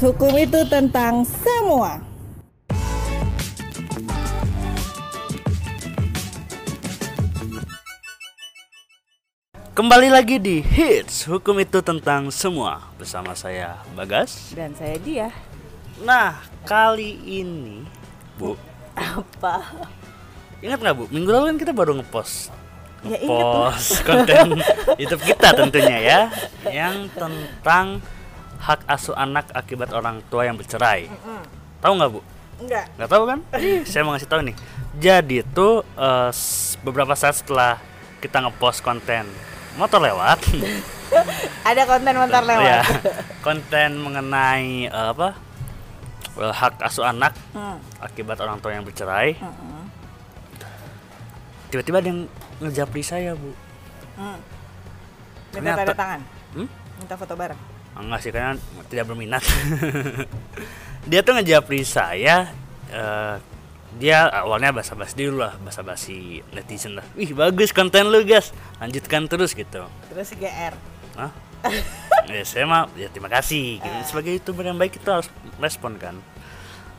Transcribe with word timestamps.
hukum 0.00 0.32
itu 0.40 0.60
tentang 0.64 1.28
semua. 1.28 2.00
Kembali 9.70 10.12
lagi 10.12 10.36
di 10.36 10.60
Hits 10.60 11.24
Hukum 11.24 11.56
itu 11.62 11.80
tentang 11.80 12.28
semua 12.28 12.84
Bersama 13.00 13.32
saya 13.32 13.80
Bagas 13.96 14.52
Dan 14.52 14.76
saya 14.76 15.00
dia. 15.00 15.32
Nah 16.04 16.36
kali 16.68 17.16
ini 17.24 17.88
Bu 18.36 18.60
Apa? 18.92 19.64
Ingat 20.60 20.84
nggak 20.84 20.94
Bu? 21.00 21.04
Minggu 21.08 21.32
lalu 21.32 21.44
kan 21.54 21.58
kita 21.64 21.72
baru 21.72 21.96
ngepost 21.96 22.52
Ya, 23.00 23.16
ingat. 23.16 23.30
Ngepost 23.40 23.90
konten 24.04 24.46
Youtube 25.00 25.24
kita 25.24 25.48
tentunya 25.56 25.96
ya 25.96 26.20
Yang 26.68 27.08
tentang 27.16 28.04
Hak 28.60 28.84
asuh 28.86 29.14
anak 29.14 29.48
akibat 29.50 29.90
orang 29.90 30.20
tua 30.26 30.44
yang 30.44 30.54
bercerai 30.54 31.08
Tahu 31.78 31.92
nggak 31.94 32.10
Bu? 32.10 32.20
Enggak. 32.60 32.86
Nggak 32.94 33.08
tahu 33.08 33.22
kan? 33.24 33.38
Ih, 33.58 33.80
saya 33.82 34.04
mau 34.04 34.12
ngasih 34.12 34.28
tahu 34.28 34.40
nih. 34.42 34.56
Jadi 34.94 35.40
tuh 35.46 35.80
eh, 35.90 36.28
s- 36.30 36.76
beberapa 36.78 37.12
saat 37.14 37.34
setelah 37.34 37.80
kita 38.18 38.36
ngepost 38.38 38.80
konten 38.80 39.24
motor 39.74 39.96
lewat, 39.98 40.44
Ada 41.68 41.88
konten 41.88 42.12
motor 42.12 42.42
lewat. 42.42 42.60
ya, 42.62 42.80
konten 43.46 43.96
mengenai 43.96 44.84
eh, 44.84 45.08
apa 45.08 45.32
eh, 46.36 46.52
hak 46.52 46.84
asuh 46.84 47.06
anak 47.06 47.32
Hmm. 47.50 47.80
akibat 47.98 48.36
orang 48.38 48.60
tua 48.60 48.72
yang 48.72 48.84
bercerai. 48.84 49.40
Mm-mm. 49.40 49.88
Tiba-tiba 51.70 51.96
ada 51.98 52.08
yang 52.08 52.20
ngejapri 52.60 53.00
saya 53.00 53.32
bu. 53.32 53.56
Hmm. 54.14 54.36
Minta 55.48 55.54
Ternyata- 55.54 55.80
tanda 55.80 55.94
tangan. 55.96 56.20
Hmm? 56.52 56.68
Minta 56.98 57.14
foto 57.16 57.32
bareng. 57.32 57.60
Enggak 57.98 58.20
sih 58.22 58.30
karena 58.30 58.54
tidak 58.86 59.04
berminat. 59.10 59.42
dia 61.10 61.20
tuh 61.22 61.34
ngejapri 61.36 61.82
saya. 61.82 62.50
eh, 62.90 63.36
dia 63.98 64.30
awalnya 64.30 64.70
basa-basi 64.70 65.26
dulu 65.26 65.42
lah, 65.42 65.58
basa-basi 65.58 66.46
netizen 66.54 66.94
lah. 66.94 67.06
Wih 67.18 67.34
bagus 67.34 67.74
konten 67.74 68.06
lu 68.06 68.22
guys, 68.22 68.54
lanjutkan 68.78 69.26
terus 69.26 69.50
gitu. 69.50 69.82
Terus 70.06 70.28
GR. 70.38 70.74
Hah? 71.18 71.30
ya 72.30 72.44
saya 72.46 72.64
mah 72.70 72.86
ya 72.94 73.10
terima 73.10 73.26
kasih. 73.26 73.82
Gitu. 73.82 73.96
Sebagai 74.06 74.38
youtuber 74.38 74.62
yang 74.62 74.78
baik 74.78 75.02
kita 75.02 75.18
harus 75.18 75.28
respon 75.58 75.98
kan. 75.98 76.14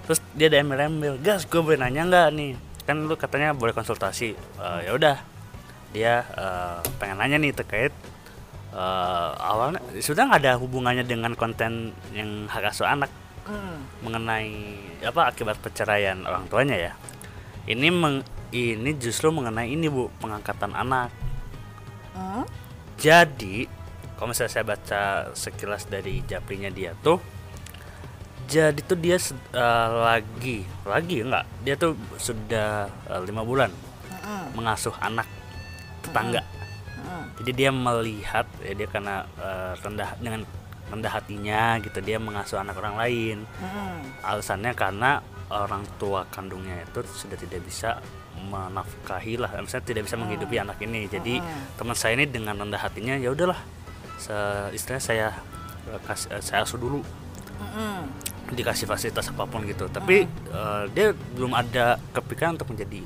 Terus 0.03 0.19
dia 0.35 0.51
ada 0.51 0.59
embel-embel, 0.59 1.15
gas 1.23 1.47
gue 1.47 1.61
boleh 1.63 1.79
nanya 1.79 2.03
nggak 2.03 2.27
nih? 2.35 2.51
Kan 2.83 3.07
lu 3.07 3.15
katanya 3.15 3.55
boleh 3.55 3.71
konsultasi. 3.71 4.35
Eh, 4.35 4.79
ya 4.83 4.91
udah, 4.91 5.17
dia 5.95 6.27
eh, 6.27 6.79
pengen 6.99 7.23
nanya 7.23 7.39
nih 7.39 7.55
terkait 7.55 7.95
eh, 8.71 9.29
awalnya 9.37 9.79
sudah 9.99 10.27
nggak 10.31 10.41
ada 10.41 10.53
hubungannya 10.59 11.03
dengan 11.03 11.35
konten 11.35 11.91
yang 12.15 12.47
hak 12.47 12.71
asuh 12.71 12.87
anak 12.87 13.11
Hmm. 13.41 13.81
mengenai 14.05 14.77
apa 15.01 15.33
akibat 15.33 15.57
perceraian 15.57 16.21
orang 16.29 16.45
tuanya 16.45 16.77
ya. 16.77 16.93
Ini 17.65 17.89
meng, 17.89 18.21
ini 18.53 18.93
justru 19.01 19.33
mengenai 19.33 19.65
ini 19.65 19.89
bu 19.89 20.13
pengangkatan 20.21 20.77
anak. 20.77 21.09
Hmm? 22.13 22.45
Jadi, 23.01 23.65
kalau 24.13 24.29
misalnya 24.29 24.53
saya 24.53 24.61
baca 24.61 25.01
sekilas 25.33 25.89
dari 25.89 26.21
japrinya 26.29 26.69
dia 26.69 26.93
tuh, 27.01 27.17
jadi 28.45 28.77
tuh 28.85 28.97
dia 29.01 29.17
eh, 29.17 29.89
lagi, 29.89 30.61
lagi 30.85 31.25
enggak? 31.25 31.45
Dia 31.65 31.75
tuh 31.81 31.97
sudah 32.21 32.93
eh, 33.09 33.21
lima 33.25 33.41
bulan 33.41 33.73
Hmm. 34.21 34.53
mengasuh 34.53 34.93
anak 35.01 35.25
tetangga. 36.05 36.45
Hmm. 36.45 36.60
Jadi 37.41 37.51
dia 37.57 37.69
melihat, 37.73 38.45
ya 38.61 38.73
dia 38.77 38.87
karena 38.87 39.25
eh, 39.39 39.73
rendah 39.81 40.09
dengan 40.21 40.41
rendah 40.91 41.11
hatinya 41.15 41.79
gitu 41.79 42.03
dia 42.03 42.19
mengasuh 42.19 42.59
anak 42.59 42.75
orang 42.77 42.95
lain. 42.99 43.37
Hmm. 43.63 44.03
Alasannya 44.27 44.75
karena 44.75 45.23
orang 45.51 45.83
tua 45.99 46.27
kandungnya 46.31 46.83
itu 46.83 46.99
sudah 47.11 47.35
tidak 47.39 47.63
bisa 47.63 47.99
menafkahi 48.41 49.35
lah, 49.39 49.51
misalnya 49.59 49.87
tidak 49.87 50.03
bisa 50.07 50.15
menghidupi 50.15 50.55
anak 50.59 50.79
ini. 50.83 51.07
Jadi 51.07 51.39
Hmm. 51.39 51.75
teman 51.79 51.95
saya 51.95 52.15
ini 52.19 52.27
dengan 52.27 52.59
rendah 52.59 52.79
hatinya 52.79 53.15
ya 53.19 53.31
udahlah, 53.31 53.59
istilahnya 54.71 55.03
saya 55.03 55.27
eh, 55.87 55.99
kasih 56.07 56.27
eh, 56.35 56.43
saya 56.43 56.63
asuh 56.63 56.79
dulu, 56.79 56.99
Hmm. 57.61 58.09
dikasih 58.51 58.89
fasilitas 58.89 59.31
apa 59.31 59.47
pun 59.47 59.63
gitu. 59.63 59.87
Tapi 59.87 60.27
eh, 60.27 60.83
dia 60.91 61.15
belum 61.35 61.55
ada 61.55 61.99
kepikiran 62.11 62.59
untuk 62.59 62.75
menjadi 62.75 63.01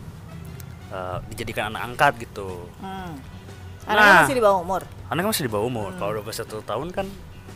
eh, 0.89 1.17
dijadikan 1.29 1.69
anak 1.73 1.81
angkat 1.93 2.13
gitu. 2.29 2.65
Hmm. 2.81 3.13
Anaknya 3.85 4.11
Nah. 4.11 4.21
masih 4.25 4.35
di 4.35 4.43
bawah 4.43 4.59
umur. 4.61 4.81
Anaknya 5.07 5.29
masih 5.29 5.43
di 5.45 5.51
bawah 5.53 5.65
umur. 5.69 5.89
Kalau 5.97 6.11
udah 6.17 6.33
satu 6.33 6.61
tahun 6.65 6.89
kan 6.89 7.05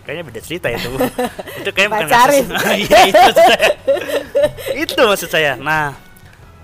kayaknya 0.06 0.24
beda 0.26 0.42
cerita 0.42 0.68
itu. 0.70 0.90
itu 1.62 1.70
kayak 1.74 1.90
bukan 1.90 2.08
Pacarin. 2.10 2.46
Iya 2.80 3.00
itu 3.10 3.18
maksud 3.22 3.46
saya. 3.46 3.70
itu 4.74 5.02
maksud 5.02 5.30
saya. 5.30 5.52
Nah, 5.58 5.94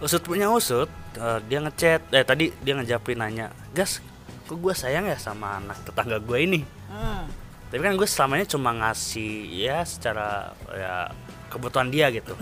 usut 0.01 0.21
punya 0.21 0.49
usut, 0.49 0.89
eh, 1.17 1.39
dia 1.45 1.59
ngechat, 1.61 2.01
eh 2.13 2.25
tadi 2.25 2.53
dia 2.61 2.73
ngejapin 2.77 3.17
nanya, 3.19 3.49
gas, 3.73 4.01
kok 4.45 4.57
gue 4.57 4.73
sayang 4.73 5.05
ya 5.09 5.17
sama 5.17 5.57
anak 5.61 5.81
tetangga 5.85 6.17
gue 6.21 6.37
ini. 6.41 6.61
Hmm. 6.89 7.25
Tapi 7.69 7.81
kan 7.81 7.93
gue 7.97 8.07
selamanya 8.07 8.45
cuma 8.45 8.69
ngasih 8.71 9.49
ya 9.51 9.81
secara 9.83 10.53
ya 10.71 11.09
kebutuhan 11.49 11.89
dia 11.89 12.09
gitu. 12.13 12.37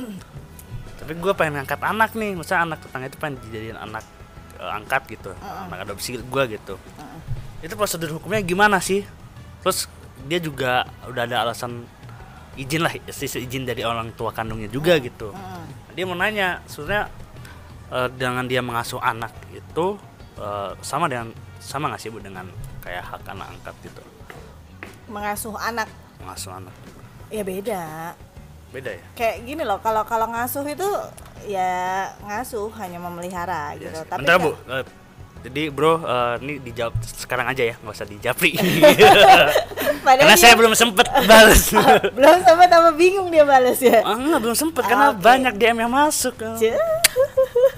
Tapi 1.00 1.12
gue 1.20 1.34
pengen 1.36 1.60
ngangkat 1.60 1.82
anak 1.84 2.12
nih, 2.16 2.32
misalnya 2.36 2.76
anak 2.76 2.80
tetangga 2.86 3.08
itu 3.12 3.18
pengen 3.20 3.36
dijadiin 3.44 3.80
anak 3.80 4.06
eh, 4.60 4.72
angkat 4.72 5.02
gitu, 5.12 5.32
anak 5.42 5.84
adopsi 5.84 6.16
gue 6.16 6.44
gitu. 6.48 6.76
Itu 7.64 7.74
prosedur 7.74 8.12
hukumnya 8.14 8.44
gimana 8.44 8.78
sih? 8.78 9.08
Terus 9.64 9.88
dia 10.28 10.38
juga 10.38 10.84
udah 11.08 11.24
ada 11.24 11.38
alasan 11.42 11.88
izin 12.54 12.84
lah, 12.84 12.92
sisi 13.10 13.42
izin 13.42 13.64
dari 13.64 13.82
orang 13.82 14.12
tua 14.14 14.30
kandungnya 14.30 14.68
juga 14.68 15.00
gitu. 15.00 15.32
Hmm. 15.32 15.64
Dia 15.96 16.04
mau 16.04 16.14
nanya, 16.14 16.60
sebenarnya 16.68 17.08
eh, 17.90 18.08
dengan 18.14 18.44
dia 18.46 18.60
mengasuh 18.60 19.00
anak 19.00 19.32
itu 19.50 19.96
eh, 20.38 20.72
sama 20.84 21.08
dengan 21.08 21.32
sama 21.58 21.88
nggak 21.88 21.98
sih 21.98 22.12
bu 22.12 22.20
dengan 22.20 22.44
kayak 22.84 23.00
hak 23.08 23.24
anak 23.26 23.48
angkat 23.48 23.76
gitu, 23.82 24.04
Mengasuh 25.08 25.56
anak 25.56 25.88
mengasuh 26.20 26.52
anak. 26.52 26.76
ya 27.32 27.40
beda. 27.42 28.12
beda 28.76 28.92
ya 28.92 29.04
Kayak 29.16 29.36
gini 29.48 29.64
loh, 29.64 29.80
kalau 29.80 30.04
kalau 30.04 30.28
ngasuh 30.28 30.68
itu 30.68 30.84
ya 31.48 32.04
ngasuh 32.20 32.68
hanya 32.76 33.00
memelihara 33.00 33.72
Iya 33.74 33.88
gitu. 33.88 34.00
Tapi 34.04 34.20
bentar 34.20 34.36
kan- 34.36 34.44
bu 34.44 34.52
jadi 35.44 35.68
bro 35.68 36.00
eh, 36.00 36.36
ini 36.40 36.54
dijawab 36.64 36.96
sekarang 37.04 37.46
aja 37.46 37.64
ya 37.64 37.76
nggak 37.78 37.94
usah 37.94 38.08
dijapri 38.08 38.56
Padahal 40.04 40.20
karena 40.20 40.36
dia- 40.36 40.42
saya 40.42 40.56
belum 40.56 40.74
sempet 40.74 41.08
balas 41.24 41.72
belum 42.18 42.38
sampai 42.42 42.68
tambah 42.68 42.94
bingung 42.94 43.28
dia 43.28 43.44
balas 43.44 43.80
ya. 43.80 44.04
ah, 44.04 44.16
enggak 44.16 44.40
belum 44.42 44.56
sempet 44.58 44.84
karena 44.84 45.12
Oke. 45.12 45.20
banyak 45.22 45.54
DM 45.56 45.78
yang 45.80 45.92
masuk. 45.92 46.36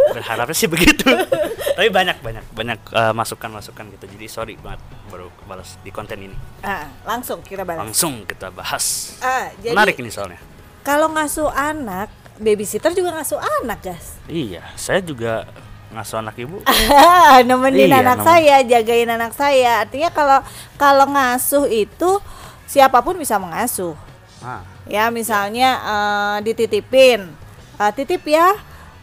Berharapnya 0.09 0.55
sih 0.55 0.65
begitu. 0.65 1.05
Tapi 1.77 1.89
banyak 1.91 2.17
banyak 2.23 2.45
banyak 2.49 2.79
masukan 3.11 3.51
masukan 3.51 3.85
gitu. 3.93 4.05
Jadi 4.09 4.25
sorry 4.25 4.53
banget 4.57 4.81
baru 5.05 5.27
balas 5.45 5.77
di 5.81 5.91
konten 5.91 6.17
ini. 6.17 6.35
Ah, 6.61 6.89
langsung 7.05 7.41
kita 7.41 7.61
balas. 7.61 7.85
langsung 7.85 8.25
kita 8.25 8.49
bahas. 8.49 9.17
Ah, 9.19 9.53
jadi 9.59 9.75
menarik 9.75 9.97
ini 9.99 10.09
soalnya. 10.09 10.39
kalau 10.81 11.09
ngasuh 11.09 11.49
anak, 11.49 12.09
babysitter 12.37 12.93
juga 12.93 13.09
ngasuh 13.11 13.41
anak, 13.61 13.81
guys. 13.81 14.21
iya 14.25 14.61
saya 14.75 15.01
juga 15.01 15.49
ngasuh 15.95 16.19
anak 16.19 16.35
ibu 16.35 16.59
nemenin 17.47 17.87
Iya, 17.87 18.01
anak 18.01 18.19
nemen- 18.19 18.27
saya, 18.27 18.55
jagain 18.61 19.07
anak 19.07 19.31
saya. 19.31 19.81
Artinya 19.81 20.09
kalau 20.09 20.39
kalau 20.75 21.05
ngasuh 21.07 21.65
itu 21.65 22.19
siapa 22.65 22.99
pun 22.99 23.15
bisa 23.15 23.37
mengasuh. 23.37 23.95
ah, 24.39 24.61
Ya, 24.85 25.07
misalnya 25.09 25.69
eh, 25.79 26.37
dititipin. 26.43 27.31
Eh, 27.75 27.91
titip 27.93 28.21
ya. 28.23 28.53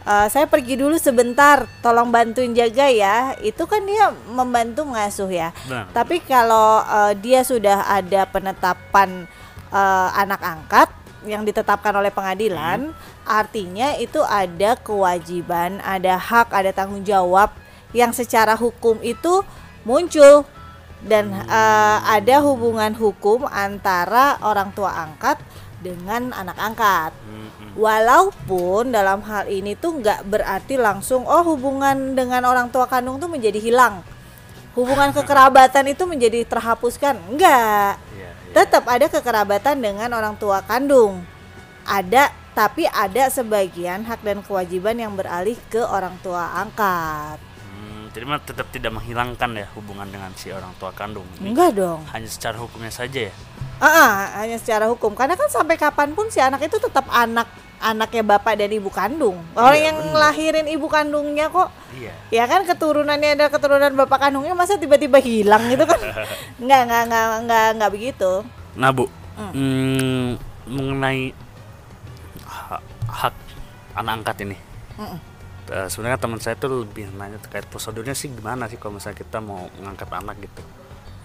eh, 0.03 0.27
saya 0.27 0.45
pergi 0.45 0.75
dulu 0.75 0.95
sebentar, 0.95 1.63
tolong 1.79 2.07
bantuin 2.07 2.51
jaga 2.51 2.87
ya. 2.87 3.17
Itu 3.37 3.65
kan 3.65 3.81
dia 3.81 4.07
membantu 4.27 4.85
mengasuh 4.85 5.27
ya. 5.27 5.49
benar 5.63 5.89
Tapi 5.91 6.21
kalau 6.21 6.79
eh, 6.79 7.13
dia 7.17 7.41
sudah 7.41 7.83
ada 7.85 8.23
penetapan 8.25 9.25
eh, 9.69 10.09
anak 10.13 10.39
angkat 10.39 10.89
yang 11.23 11.43
ditetapkan 11.47 11.95
oleh 11.95 12.11
pengadilan, 12.11 12.91
artinya 13.23 13.95
itu 13.99 14.19
ada 14.23 14.75
kewajiban, 14.79 15.79
ada 15.83 16.19
hak, 16.19 16.51
ada 16.51 16.71
tanggung 16.75 17.03
jawab 17.03 17.51
yang 17.93 18.11
secara 18.11 18.57
hukum 18.57 18.99
itu 19.05 19.45
muncul 19.87 20.47
dan 21.03 21.31
eh, 21.35 21.97
ada 22.03 22.39
hubungan 22.43 22.95
hukum 22.95 23.43
antara 23.47 24.39
orang 24.39 24.71
tua 24.71 24.91
angkat 24.91 25.39
dengan 25.83 26.31
anak 26.31 26.57
angkat. 26.57 27.11
Mm, 27.27 27.35
mm. 27.35 27.71
Walaupun 27.75 28.95
dalam 28.95 29.19
hal 29.27 29.51
ini 29.51 29.75
tuh 29.75 29.99
nggak 29.99 30.23
berarti 30.31 30.79
langsung 30.79 31.27
oh 31.27 31.43
hubungan 31.43 32.15
dengan 32.15 32.47
orang 32.47 32.71
tua 32.71 32.87
kandung 32.87 33.19
tuh 33.19 33.27
menjadi 33.27 33.59
hilang. 33.59 33.99
Hubungan 34.73 35.13
kekerabatan 35.13 35.85
itu 35.91 36.07
menjadi 36.09 36.47
terhapuskan. 36.49 37.19
Enggak. 37.29 37.99
Tetap 38.53 38.85
ada 38.85 39.09
kekerabatan 39.09 39.81
dengan 39.81 40.13
orang 40.13 40.37
tua 40.37 40.61
kandung. 40.61 41.25
Ada 41.89 42.29
tapi 42.53 42.85
ada 42.85 43.25
sebagian 43.33 44.05
hak 44.05 44.21
dan 44.21 44.45
kewajiban 44.45 44.93
yang 44.93 45.17
beralih 45.17 45.57
ke 45.73 45.81
orang 45.81 46.13
tua 46.21 46.53
angkat. 46.61 47.41
Hmm, 47.65 48.13
jadi 48.13 48.23
mah 48.29 48.37
tetap 48.45 48.69
tidak 48.69 48.93
menghilangkan 48.93 49.57
ya 49.57 49.67
hubungan 49.73 50.05
dengan 50.05 50.29
si 50.37 50.53
orang 50.53 50.69
tua 50.77 50.93
kandung. 50.93 51.25
Ini 51.41 51.49
Enggak 51.49 51.73
dong. 51.73 52.05
hanya 52.13 52.29
secara 52.29 52.61
hukumnya 52.61 52.93
saja 52.93 53.33
ya. 53.33 53.33
Ah, 53.81 53.89
ah, 53.89 54.13
hanya 54.45 54.61
secara 54.61 54.85
hukum. 54.85 55.17
Karena 55.17 55.33
kan 55.33 55.49
sampai 55.49 55.75
kapan 55.75 56.13
pun 56.13 56.29
si 56.29 56.37
anak 56.37 56.61
itu 56.61 56.77
tetap 56.77 57.09
anak 57.09 57.49
anaknya 57.83 58.23
bapak 58.25 58.55
dan 58.55 58.71
ibu 58.71 58.87
kandung. 58.87 59.35
Orang 59.53 59.75
Iya, 59.75 59.85
yang 59.85 59.97
bener. 59.97 60.09
ngelahirin 60.09 60.67
ibu 60.67 60.87
kandungnya 60.87 61.45
kok 61.47 61.67
Iya. 61.91 62.13
ya 62.31 62.43
kan 62.45 62.63
keturunannya 62.63 63.35
ada 63.35 63.45
keturunan 63.47 63.91
bapak 63.93 64.19
kandungnya 64.21 64.53
masa 64.53 64.75
tiba-tiba 64.75 65.19
hilang 65.19 65.67
gitu 65.67 65.83
kan 65.83 65.99
nggak 66.63 66.81
nggak 66.81 67.03
nggak 67.05 67.25
nggak 67.43 67.67
nggak 67.75 67.91
begitu 67.91 68.31
Nah 68.73 68.89
bu, 68.89 69.05
Hmm. 69.33 69.51
mm, 69.51 70.27
mengenai 70.65 71.29
hak, 72.43 72.81
hak 73.07 73.33
anak 73.93 74.13
angkat 74.15 74.37
ini, 74.41 74.57
Mm-mm. 74.95 75.19
Eh, 75.65 75.87
sebenarnya 75.87 76.17
teman 76.17 76.37
saya 76.37 76.53
tuh 76.53 76.83
lebih 76.83 77.07
nanya 77.11 77.37
terkait 77.37 77.63
prosedurnya 77.65 78.11
sih 78.11 78.27
gimana 78.27 78.65
sih 78.65 78.75
kalau 78.75 78.97
misalnya 78.97 79.15
kita 79.17 79.39
mau 79.39 79.63
mengangkat 79.75 80.09
anak 80.09 80.35
gitu. 80.39 80.61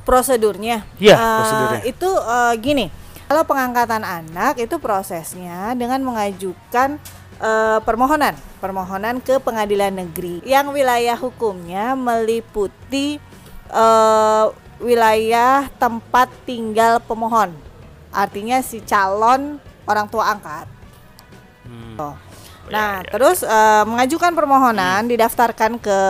prosedurnya 0.02 0.88
Iya, 0.96 1.14
Eh, 1.14 1.36
prosedurnya. 1.36 1.80
itu 1.84 2.08
eh, 2.08 2.54
gini 2.56 2.86
kalau 3.28 3.44
pengangkatan 3.44 4.02
anak 4.02 4.56
itu 4.56 4.80
prosesnya 4.80 5.76
dengan 5.76 6.00
mengajukan 6.00 6.96
eh, 7.38 7.78
permohonan 7.84 8.34
permohonan 8.58 9.20
ke 9.20 9.36
pengadilan 9.38 9.92
negeri 9.92 10.40
yang 10.48 10.72
wilayah 10.72 11.14
hukumnya 11.14 11.92
meliputi 11.92 13.20
eh, 13.68 14.46
wilayah 14.80 15.68
tempat 15.76 16.32
tinggal 16.48 16.98
pemohon 17.04 17.52
artinya 18.08 18.64
si 18.64 18.80
calon 18.80 19.60
orang 19.84 20.08
tua 20.08 20.32
angkat 20.32 20.66
Hmm. 21.68 22.00
Oh. 22.00 22.16
Nah, 22.68 23.00
ya, 23.00 23.04
ya, 23.04 23.10
terus 23.12 23.44
eh, 23.44 23.84
mengajukan 23.84 24.32
permohonan 24.32 25.04
didaftarkan 25.04 25.76
ke 25.76 26.00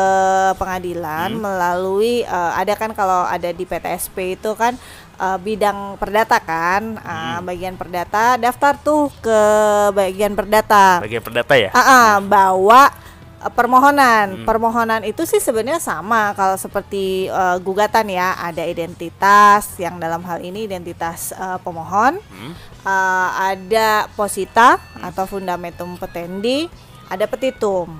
pengadilan 0.55 1.35
Hmm. 1.35 1.43
melalui 1.43 2.23
eh, 2.23 2.53
ada 2.55 2.79
kan 2.79 2.95
kalau 2.95 3.27
ada 3.27 3.51
di 3.51 3.67
PTSP 3.67 4.39
itu 4.39 4.55
kan 4.55 4.79
eh, 5.19 5.39
bidang 5.43 5.99
perdata 5.99 6.39
kan, 6.39 6.97
Hmm. 6.97 7.43
bagian 7.43 7.75
perdata 7.75 8.39
daftar 8.39 8.79
tuh 8.79 9.11
ke 9.19 9.41
bagian 9.93 10.33
perdata. 10.39 11.03
Bagian 11.03 11.21
perdata 11.21 11.55
ya? 11.59 11.71
Ah, 11.75 11.83
ah, 11.83 12.11
bawa 12.23 12.89
eh, 13.43 13.53
permohonan. 13.53 14.43
Hmm. 14.43 14.47
Permohonan 14.47 15.03
itu 15.03 15.27
sih 15.27 15.43
sebenarnya 15.43 15.83
sama 15.83 16.33
kalau 16.39 16.55
seperti 16.57 17.27
eh, 17.27 17.57
gugatan 17.61 18.09
ya, 18.09 18.39
ada 18.39 18.63
identitas 18.63 19.75
yang 19.79 19.99
dalam 19.99 20.23
hal 20.25 20.39
ini 20.43 20.65
identitas 20.67 21.35
eh, 21.35 21.59
pemohon 21.63 22.19
Hmm. 22.19 22.53
uh, 22.89 23.29
ada 23.53 24.09
posita 24.17 24.81
atau 25.03 25.29
fundamentum 25.29 25.99
petendi, 26.01 26.71
ada 27.11 27.29
petitum. 27.29 27.91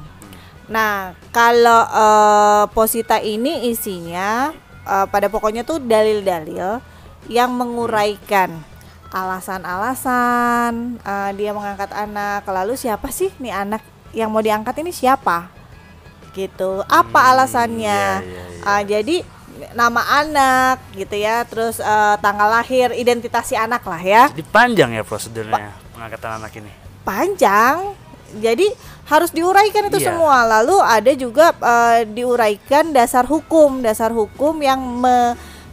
Nah, 0.69 1.17
kalau 1.33 1.83
uh, 1.89 2.65
posita 2.73 3.21
ini 3.21 3.73
isinya 3.73 4.53
uh, 4.85 5.09
pada 5.09 5.33
pokoknya 5.33 5.65
tuh 5.65 5.81
dalil-dalil 5.81 6.81
yang 7.27 7.51
menguraikan 7.51 8.63
alasan-alasan 9.11 11.03
uh, 11.03 11.31
dia 11.35 11.51
mengangkat 11.51 11.91
anak. 11.91 12.47
Lalu 12.47 12.79
siapa 12.79 13.11
sih 13.11 13.35
nih 13.37 13.51
anak 13.53 13.83
yang 14.15 14.31
mau 14.31 14.39
diangkat 14.39 14.79
ini 14.81 14.95
siapa? 14.95 15.51
Gitu. 16.31 16.85
Apa 16.87 17.19
Hmm, 17.19 17.31
alasannya? 17.35 18.03
iya, 18.23 18.23
iya, 18.23 18.45
iya. 18.47 18.63
Uh, 18.63 18.83
jadi 18.87 19.17
nama 19.75 20.23
anak 20.23 20.79
gitu 20.95 21.19
ya, 21.19 21.43
terus 21.43 21.83
uh, 21.83 22.15
tanggal 22.23 22.47
lahir, 22.47 22.95
identitas 22.95 23.51
si 23.51 23.59
anak 23.59 23.83
lah 23.83 23.99
ya. 23.99 24.23
Jadi 24.31 24.47
panjang 24.47 24.95
ya 24.95 25.03
prosedurnya 25.03 25.75
pengangkatan 25.91 26.39
anak 26.39 26.53
ini. 26.55 26.71
Panjang. 27.03 27.99
Jadi 28.29 28.69
harus 29.09 29.33
diuraikan 29.33 29.89
itu 29.89 29.99
Iya. 29.99 30.13
semua. 30.13 30.45
Lalu 30.45 30.77
ada 30.79 31.13
juga 31.17 31.57
uh, 31.59 32.05
diuraikan 32.05 32.93
dasar 32.93 33.25
hukum, 33.25 33.81
dasar 33.81 34.13
hukum 34.13 34.53
yang 34.61 34.79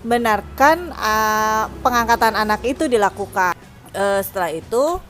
membenarkan 0.05 0.93
uh, 0.93 1.65
pengangkatan 1.81 2.37
anak 2.37 2.61
itu 2.61 2.85
dilakukan. 2.85 3.57
Uh, 3.89 4.21
setelah 4.21 4.53
itu 4.53 5.01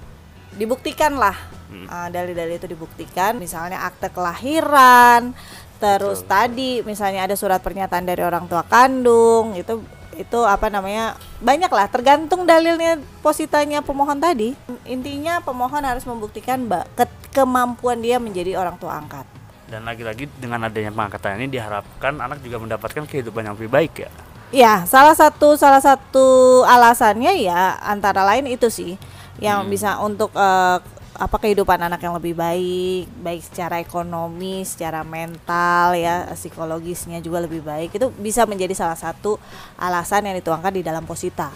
dibuktikanlah 0.55 1.35
Hmm. 1.65 1.89
uh, 1.89 2.07
dalil-dalil 2.13 2.61
itu 2.61 2.69
dibuktikan, 2.69 3.41
misalnya 3.41 3.89
akte 3.89 4.13
kelahiran, 4.13 5.33
terus 5.81 6.21
Betul. 6.21 6.29
tadi 6.29 6.71
misalnya 6.85 7.25
ada 7.25 7.33
surat 7.33 7.57
pernyataan 7.57 8.05
dari 8.05 8.21
orang 8.21 8.45
tua 8.45 8.61
kandung, 8.61 9.57
itu 9.57 9.81
itu 10.15 10.39
apa 10.45 10.71
namanya 10.71 11.19
banyak 11.43 11.67
lah 11.67 11.91
tergantung 11.91 12.47
dalilnya 12.47 13.01
positanya 13.19 13.83
pemohon 13.83 14.15
tadi 14.15 14.55
intinya 14.87 15.43
pemohon 15.43 15.83
harus 15.83 16.07
membuktikan 16.07 16.63
mbak 16.71 16.87
ke- 16.95 17.35
kemampuan 17.35 17.99
dia 17.99 18.15
menjadi 18.15 18.55
orang 18.55 18.79
tua 18.79 18.95
angkat 18.95 19.27
Dan 19.67 19.83
lagi-lagi 19.83 20.31
dengan 20.39 20.69
adanya 20.69 20.93
pengangkatan 20.93 21.41
ini 21.41 21.51
diharapkan 21.51 22.15
anak 22.21 22.39
juga 22.45 22.61
mendapatkan 22.63 23.03
kehidupan 23.09 23.43
yang 23.43 23.57
lebih 23.59 23.73
baik 23.73 24.07
ya. 24.07 24.11
Ya, 24.53 24.85
salah 24.85 25.17
satu 25.17 25.57
salah 25.57 25.81
satu 25.81 26.25
alasannya 26.63 27.33
ya 27.41 27.75
antara 27.81 28.21
lain 28.23 28.45
itu 28.47 28.69
sih 28.69 28.95
yang 29.41 29.65
Hmm. 29.67 29.71
bisa 29.73 29.99
untuk 29.99 30.31
eh, 30.31 30.77
apa 31.15 31.37
kehidupan 31.39 31.79
anak 31.79 32.03
yang 32.03 32.11
lebih 32.15 32.35
baik, 32.35 33.07
baik 33.23 33.41
secara 33.41 33.79
ekonomi, 33.79 34.67
secara 34.67 34.99
mental 35.01 35.95
ya, 35.95 36.27
psikologisnya 36.35 37.23
juga 37.23 37.39
lebih 37.39 37.63
baik. 37.63 37.95
Itu 37.95 38.11
bisa 38.11 38.43
menjadi 38.43 38.75
salah 38.75 38.99
satu 38.99 39.39
alasan 39.75 40.27
yang 40.27 40.35
dituangkan 40.35 40.75
di 40.75 40.83
dalam 40.83 41.07
posita. 41.07 41.51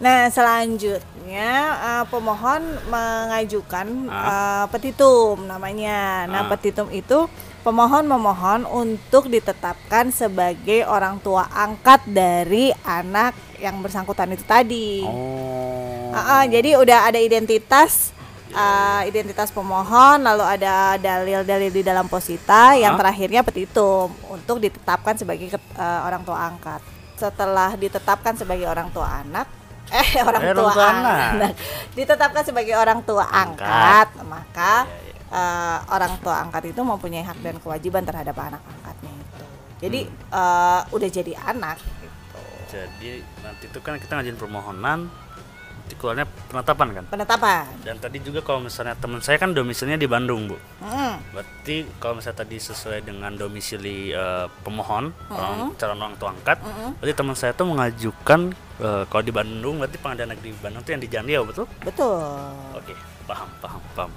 Nah, 0.00 0.28
selanjutnya 0.28 1.50
eh, 1.76 2.04
pemohon 2.08 2.60
mengajukan 2.88 3.86
eh, 4.06 4.64
petitum 4.68 5.44
namanya. 5.44 6.24
Nah, 6.28 6.44
Ah. 6.44 6.48
petitum 6.48 6.88
itu 6.92 7.24
pemohon 7.60 8.04
memohon 8.04 8.64
untuk 8.64 9.26
ditetapkan 9.26 10.08
sebagai 10.10 10.84
orang 10.84 11.18
tua 11.18 11.44
angkat 11.46 12.02
dari 12.04 12.72
anak 12.80 13.32
yang 13.56 13.78
bersangkutan 13.78 14.28
itu 14.28 14.42
tadi. 14.42 15.04
Oh. 15.04 16.10
Ah, 16.10 16.40
ah, 16.40 16.44
jadi 16.44 16.74
udah 16.74 17.06
ada 17.06 17.16
identitas 17.16 18.10
uh, 18.50 19.02
identitas 19.04 19.48
pemohon, 19.48 20.18
lalu 20.20 20.42
ada 20.42 20.96
dalil-dalil 20.96 21.70
di 21.70 21.82
dalam 21.82 22.06
posita, 22.06 22.74
yang 22.74 22.94
Ah. 22.94 22.98
terakhirnya 22.98 23.40
petitum 23.40 24.10
untuk 24.26 24.58
ditetapkan 24.58 25.14
sebagai 25.14 25.46
uh, 25.76 26.00
orang 26.02 26.22
tua 26.22 26.38
angkat. 26.46 26.82
Setelah 27.14 27.76
ditetapkan 27.76 28.34
sebagai 28.34 28.66
orang 28.66 28.90
tua 28.90 29.22
anak, 29.22 29.46
eh 29.92 30.18
orang 30.20 30.42
Eh, 30.42 30.54
tua 30.54 30.72
anak, 30.72 31.18
anak. 31.36 31.52
ditetapkan 31.92 32.42
sebagai 32.42 32.74
orang 32.74 33.02
tua 33.02 33.22
Angkat. 33.22 33.60
angkat, 33.60 34.08
maka 34.24 34.72
iya. 34.86 35.09
Uh, 35.30 35.78
orang 35.88 36.18
tua 36.20 36.44
angkat 36.44 36.74
itu 36.74 36.80
mempunyai 36.82 37.24
hak 37.24 37.38
dan 37.40 37.56
kewajiban 37.62 38.02
terhadap 38.04 38.36
anak 38.36 38.62
angkatnya 38.62 39.12
itu. 39.14 39.44
Jadi 39.80 40.00
Hmm. 40.06 40.36
uh, 40.36 40.80
udah 40.92 41.08
jadi 41.08 41.32
anak. 41.40 41.78
Gitu. 41.80 42.42
Jadi 42.70 43.10
nanti 43.42 43.64
itu 43.66 43.78
kan 43.82 43.98
kita 43.98 44.14
ngajuin 44.14 44.38
permohonan, 44.38 45.10
nanti 45.10 45.94
keluarnya 45.98 46.22
penetapan 46.46 46.88
kan. 46.94 47.04
Penetapan. 47.10 47.66
Dan 47.82 47.98
tadi 47.98 48.22
juga 48.22 48.46
kalau 48.46 48.62
misalnya 48.62 48.94
teman 48.94 49.18
saya 49.18 49.42
kan 49.42 49.50
domisilinya 49.50 49.98
di 49.98 50.06
Bandung 50.06 50.46
bu. 50.46 50.54
Mm. 50.78 51.34
Berarti 51.34 51.82
kalau 51.98 52.22
misalnya 52.22 52.46
tadi 52.46 52.62
sesuai 52.62 53.02
dengan 53.02 53.34
domisili 53.34 54.14
eh, 54.14 54.46
pemohon, 54.62 55.10
orang 55.34 55.74
calon 55.74 55.98
orang 55.98 56.14
tua 56.14 56.30
angkat, 56.30 56.62
Mm-mm. 56.62 56.94
berarti 57.02 57.14
teman 57.18 57.34
saya 57.34 57.52
tuh 57.58 57.66
mengajukan 57.66 58.40
eh, 58.78 59.02
kalau 59.10 59.22
di 59.26 59.32
Bandung, 59.34 59.82
berarti 59.82 59.98
pengadilan 59.98 60.30
negeri 60.38 60.50
Bandung 60.62 60.82
tuh 60.86 60.92
yang 60.94 61.02
di 61.02 61.10
Jandiau 61.10 61.42
betul? 61.42 61.66
Betul. 61.82 62.54
Oke, 62.78 62.94
paham, 63.26 63.50
paham, 63.58 63.82
paham. 63.98 64.10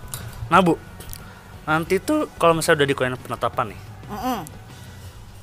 Nah 0.53 0.61
bu, 0.61 0.77
nanti 1.63 1.99
tuh 2.03 2.27
kalau 2.35 2.59
misalnya 2.59 2.83
udah 2.83 2.89
dikeluarin 2.91 3.19
penetapan 3.19 3.65
nih, 3.71 3.81
Mm-mm. 4.11 4.39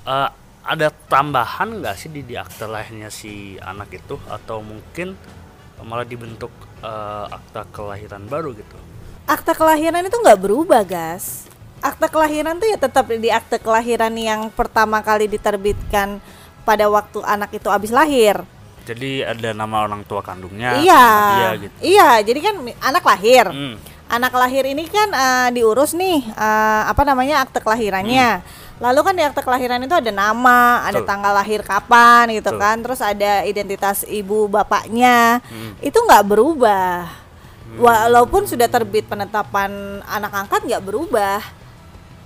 eh, 0.05 0.31
ada 0.61 0.89
tambahan 1.09 1.81
nggak 1.81 1.97
sih 1.97 2.12
di, 2.12 2.21
di 2.21 2.37
akte 2.37 2.69
lahirnya 2.69 3.09
si 3.09 3.57
anak 3.61 3.97
itu, 3.97 4.21
atau 4.29 4.61
mungkin 4.61 5.17
malah 5.81 6.05
dibentuk 6.05 6.53
eh, 6.85 7.27
akta 7.33 7.65
kelahiran 7.73 8.29
baru 8.29 8.53
gitu? 8.53 8.77
Akta 9.25 9.57
kelahiran 9.57 10.05
itu 10.05 10.17
nggak 10.21 10.41
berubah, 10.43 10.83
gas. 10.85 11.49
Akta 11.81 12.12
kelahiran 12.12 12.61
tuh 12.61 12.69
ya 12.69 12.77
tetap 12.77 13.09
di 13.09 13.33
akte 13.33 13.57
kelahiran 13.57 14.12
yang 14.12 14.53
pertama 14.53 15.00
kali 15.00 15.25
diterbitkan 15.25 16.21
pada 16.69 16.85
waktu 16.93 17.25
anak 17.25 17.57
itu 17.57 17.73
habis 17.73 17.89
lahir. 17.89 18.45
Jadi 18.85 19.25
ada 19.25 19.57
nama 19.57 19.89
orang 19.89 20.05
tua 20.05 20.21
kandungnya, 20.21 20.77
iya. 20.83 21.07
dia 21.37 21.50
gitu. 21.57 21.77
Iya, 21.81 22.09
jadi 22.27 22.41
kan 22.43 22.55
anak 22.85 23.05
lahir. 23.07 23.47
Hmm. 23.49 23.77
Anak 24.11 24.35
lahir 24.35 24.67
ini 24.67 24.90
kan 24.90 25.09
eh, 25.09 25.49
diurus 25.55 25.95
nih 25.95 26.26
eh, 26.26 26.83
apa 26.85 27.07
namanya 27.07 27.47
akte 27.47 27.62
kelahirannya. 27.62 28.43
Lalu 28.81 29.00
kan 29.05 29.14
di 29.14 29.23
akte 29.23 29.45
kelahiran 29.45 29.79
itu 29.79 29.93
ada 29.93 30.09
nama, 30.11 30.83
ada 30.83 30.99
Hmm. 30.99 31.05
Betul. 31.05 31.11
tanggal 31.14 31.33
lahir 31.37 31.61
kapan 31.62 32.25
gitu 32.33 32.50
Betul. 32.50 32.59
kan, 32.59 32.76
terus 32.81 33.00
ada 33.05 33.33
identitas 33.45 34.02
ibu 34.09 34.49
bapaknya. 34.49 35.38
Hmm. 35.47 35.76
Itu 35.79 36.00
nggak 36.00 36.25
berubah. 36.26 37.07
Walaupun 37.71 38.50
sudah 38.50 38.67
terbit 38.67 39.07
penetapan 39.07 39.71
anak 40.02 40.33
angkat 40.35 40.67
nggak 40.67 40.83
berubah. 40.83 41.38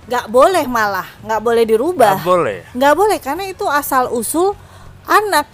Nggak 0.09 0.25
boleh 0.25 0.65
malah, 0.65 1.05
nggak 1.21 1.41
boleh 1.43 1.63
dirubah. 1.69 2.17
Nggak 2.17 2.25
boleh. 2.25 2.59
Nggak 2.73 2.93
boleh 2.97 3.17
karena 3.21 3.43
itu 3.45 3.65
asal 3.69 4.09
usul 4.09 4.57
anak. 5.05 5.45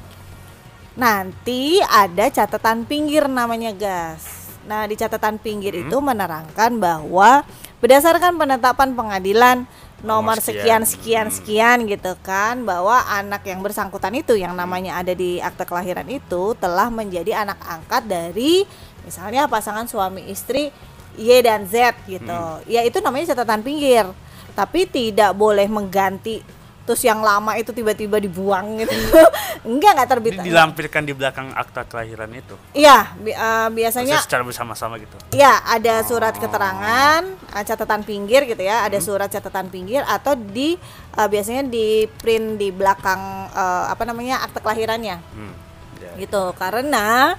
Nanti 0.95 1.79
ada 1.81 2.27
catatan 2.29 2.83
pinggir 2.83 3.27
namanya 3.27 3.71
gas. 3.71 4.40
Nah 4.67 4.85
di 4.85 4.95
catatan 4.97 5.41
pinggir 5.41 5.73
Hmm. 5.73 5.89
itu 5.89 5.97
menerangkan 5.97 6.77
bahwa 6.77 7.41
berdasarkan 7.81 8.37
penetapan 8.37 8.93
pengadilan 8.93 9.57
nomor 10.01 10.41
sekian. 10.41 10.81
sekian 10.85 11.25
Hmm. 11.29 11.35
sekian 11.37 11.77
gitu 11.85 12.13
kan 12.25 12.65
bahwa 12.65 13.05
anak 13.05 13.45
yang 13.45 13.61
bersangkutan 13.61 14.13
itu 14.17 14.33
yang 14.33 14.57
namanya 14.57 14.97
ada 14.97 15.13
di 15.13 15.37
akte 15.37 15.65
kelahiran 15.65 16.09
itu 16.09 16.57
telah 16.57 16.89
menjadi 16.89 17.45
anak 17.45 17.61
angkat 17.61 18.09
dari 18.09 18.65
misalnya 19.05 19.45
pasangan 19.49 19.85
suami 19.85 20.29
istri 20.29 20.73
Y 21.17 21.43
dan 21.43 21.65
Z 21.67 21.97
gitu. 22.07 22.29
Hmm. 22.31 22.65
Ya 22.65 22.81
itu 22.81 22.97
namanya 23.01 23.33
catatan 23.35 23.61
pinggir. 23.61 24.09
Tapi 24.51 24.83
tidak 24.83 25.31
boleh 25.31 25.65
mengganti 25.71 26.43
terus 26.81 27.01
yang 27.01 27.21
lama 27.21 27.53
itu 27.53 27.69
tiba-tiba 27.69 28.17
dibuang 28.17 28.79
gitu. 28.79 28.91
Enggak 29.61 29.93
enggak 29.93 30.09
terbit. 30.09 30.31
Ini 30.33 30.41
dilampirkan 30.43 31.01
di 31.01 31.13
belakang 31.13 31.53
akta 31.53 31.85
kelahiran 31.85 32.31
itu. 32.31 32.57
Iya, 32.73 33.13
bi- 33.15 33.31
eh, 33.31 33.69
biasanya 33.69 34.17
Maksudnya 34.17 34.25
secara 34.25 34.41
bersama-sama 34.41 34.97
gitu. 34.97 35.13
Ya, 35.31 35.61
ada 35.61 36.01
surat 36.01 36.33
keterangan, 36.33 37.21
eh, 37.29 37.63
catatan 37.63 38.01
pinggir 38.01 38.43
gitu 38.43 38.59
ya, 38.59 38.81
ada 38.81 38.97
surat 38.97 39.29
catatan 39.29 39.67
pinggir 39.67 40.01
atau 40.01 40.33
di 40.33 40.73
eh, 41.11 41.27
biasanya 41.27 41.63
di 41.63 41.87
print 42.17 42.57
di 42.57 42.69
belakang 42.69 43.21
eh, 43.47 43.85
apa 43.87 44.01
namanya 44.01 44.41
akte 44.41 44.57
kelahirannya, 44.57 45.21
Hmm. 45.31 45.53
Ya. 46.01 46.11
gitu. 46.17 46.57
Karena 46.57 47.37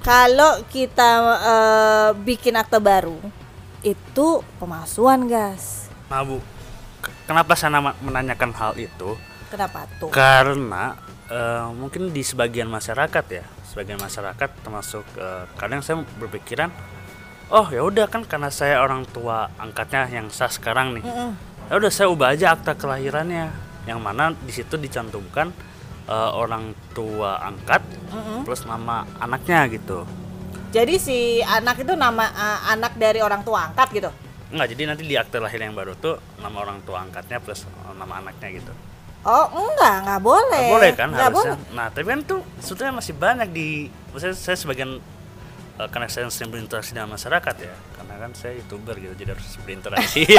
kalau 0.00 0.64
kita 0.66 1.10
eh, 1.36 2.10
bikin 2.16 2.56
akte 2.56 2.80
baru 2.80 3.20
itu 3.80 4.26
pemalsuan, 4.56 5.24
gas. 5.26 5.88
Nah 6.08 6.20
bu, 6.20 6.40
k- 6.40 6.59
kenapa 7.30 7.54
saya 7.54 7.78
menanyakan 8.02 8.50
hal 8.58 8.74
itu? 8.74 9.14
Kenapa 9.46 9.86
tuh? 10.02 10.10
Karena 10.10 10.98
eh, 11.30 11.70
mungkin 11.70 12.10
di 12.10 12.26
sebagian 12.26 12.66
masyarakat 12.66 13.24
ya, 13.30 13.46
sebagian 13.70 14.02
masyarakat 14.02 14.50
termasuk 14.66 15.06
eh, 15.14 15.46
kadang 15.54 15.78
saya 15.78 16.02
berpikiran, 16.18 16.74
oh 17.54 17.70
ya 17.70 17.86
udah 17.86 18.10
kan 18.10 18.26
karena 18.26 18.50
saya 18.50 18.82
orang 18.82 19.06
tua 19.06 19.46
angkatnya 19.62 20.10
yang 20.10 20.26
sah 20.34 20.50
sekarang 20.50 20.98
nih, 20.98 21.06
Mm-mm. 21.06 21.30
ya 21.70 21.74
udah 21.78 21.90
saya 21.94 22.10
ubah 22.10 22.34
aja 22.34 22.58
akta 22.58 22.74
kelahirannya, 22.74 23.54
yang 23.86 24.02
mana 24.02 24.34
di 24.34 24.50
situ 24.50 24.74
dicantumkan 24.74 25.54
eh, 26.10 26.30
orang 26.34 26.74
tua 26.90 27.38
angkat 27.46 27.86
Mm-mm. 28.10 28.42
plus 28.42 28.66
nama 28.66 29.06
anaknya 29.22 29.70
gitu. 29.70 30.02
Jadi 30.70 31.02
si 31.02 31.42
anak 31.42 31.82
itu 31.82 31.94
nama 31.94 32.26
eh, 32.26 32.58
anak 32.74 32.98
dari 32.98 33.22
orang 33.22 33.46
tua 33.46 33.70
angkat 33.70 33.90
gitu. 33.94 34.10
Enggak, 34.50 34.66
jadi 34.74 34.82
nanti 34.84 35.02
di 35.06 35.14
akte 35.14 35.38
lahir 35.38 35.58
yang 35.58 35.72
baru 35.72 35.94
tuh 35.94 36.18
nama 36.38 36.58
orang 36.58 36.82
tua 36.82 37.00
angkatnya 37.00 37.38
plus 37.38 37.62
eh, 37.62 37.94
nama 37.94 38.18
anaknya 38.18 38.58
gitu. 38.58 38.72
Oh, 39.20 39.46
enggak, 39.52 39.94
enggak 40.02 40.20
boleh. 40.20 40.64
Nggak 40.64 40.74
boleh 40.74 40.90
kan 40.96 41.08
Nggak 41.12 41.28
harusnya. 41.28 41.54
boleh. 41.54 41.76
Nah, 41.76 41.86
tapi 41.92 42.06
kan 42.08 42.20
tuh 42.24 42.40
sebetulnya 42.58 42.94
masih 42.96 43.14
banyak 43.14 43.48
di 43.50 43.68
maksudnya 44.10 44.34
saya 44.34 44.56
sebagian 44.56 44.90
eh, 45.76 45.88
karena 45.88 46.06
saya 46.08 46.26
sering 46.28 46.50
berinteraksi 46.50 46.90
dengan 46.90 47.14
masyarakat 47.14 47.54
ya. 47.60 47.74
Karena 47.94 48.14
kan 48.18 48.30
saya 48.34 48.58
youtuber 48.58 48.96
gitu 48.96 49.14
jadi 49.14 49.30
harus 49.32 49.48
berinteraksi. 49.62 50.24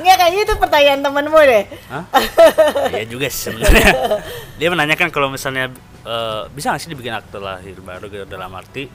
Enggak 0.00 0.16
kayaknya 0.18 0.42
itu 0.42 0.54
pertanyaan 0.56 1.00
temenmu 1.02 1.40
deh. 1.44 1.64
Hah? 1.90 2.04
Iya 2.92 3.04
juga 3.06 3.26
sih 3.28 3.50
sebenarnya. 3.50 3.92
Dia 4.56 4.68
menanyakan 4.72 5.08
kalau 5.10 5.28
misalnya 5.28 5.70
eh, 6.02 6.42
bisa 6.50 6.72
nggak 6.72 6.82
sih 6.82 6.90
dibikin 6.90 7.14
akte 7.14 7.38
lahir 7.38 7.76
baru 7.78 8.06
gitu 8.08 8.24
dalam 8.26 8.50
arti 8.54 8.88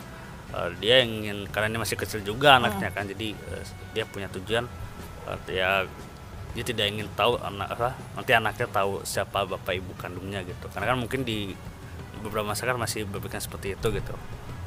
eh, 0.51 0.69
dia 0.79 1.03
ingin 1.03 1.47
karena 1.49 1.71
ini 1.71 1.79
masih 1.81 1.97
kecil 1.99 2.21
juga 2.21 2.59
anaknya 2.59 2.91
kan 2.91 3.07
jadi 3.07 3.33
eh, 3.35 3.63
dia 3.95 4.03
punya 4.07 4.27
tujuan. 4.31 4.65
Eh, 5.27 5.37
ya 5.55 5.85
dia 6.51 6.63
tidak 6.67 6.85
ingin 6.91 7.07
tahu 7.15 7.39
anak 7.39 7.79
apa 7.79 7.95
nanti 8.19 8.31
anaknya 8.35 8.67
tahu 8.67 8.99
siapa 9.07 9.47
bapak 9.47 9.73
ibu 9.79 9.91
kandungnya 9.95 10.43
gitu. 10.43 10.67
Karena 10.71 10.95
kan 10.95 10.97
mungkin 10.99 11.23
di 11.23 11.55
beberapa 12.21 12.51
masyarakat 12.51 12.77
masih 12.77 13.07
berpikir 13.07 13.39
seperti 13.39 13.73
itu 13.79 13.87
gitu. 13.95 14.13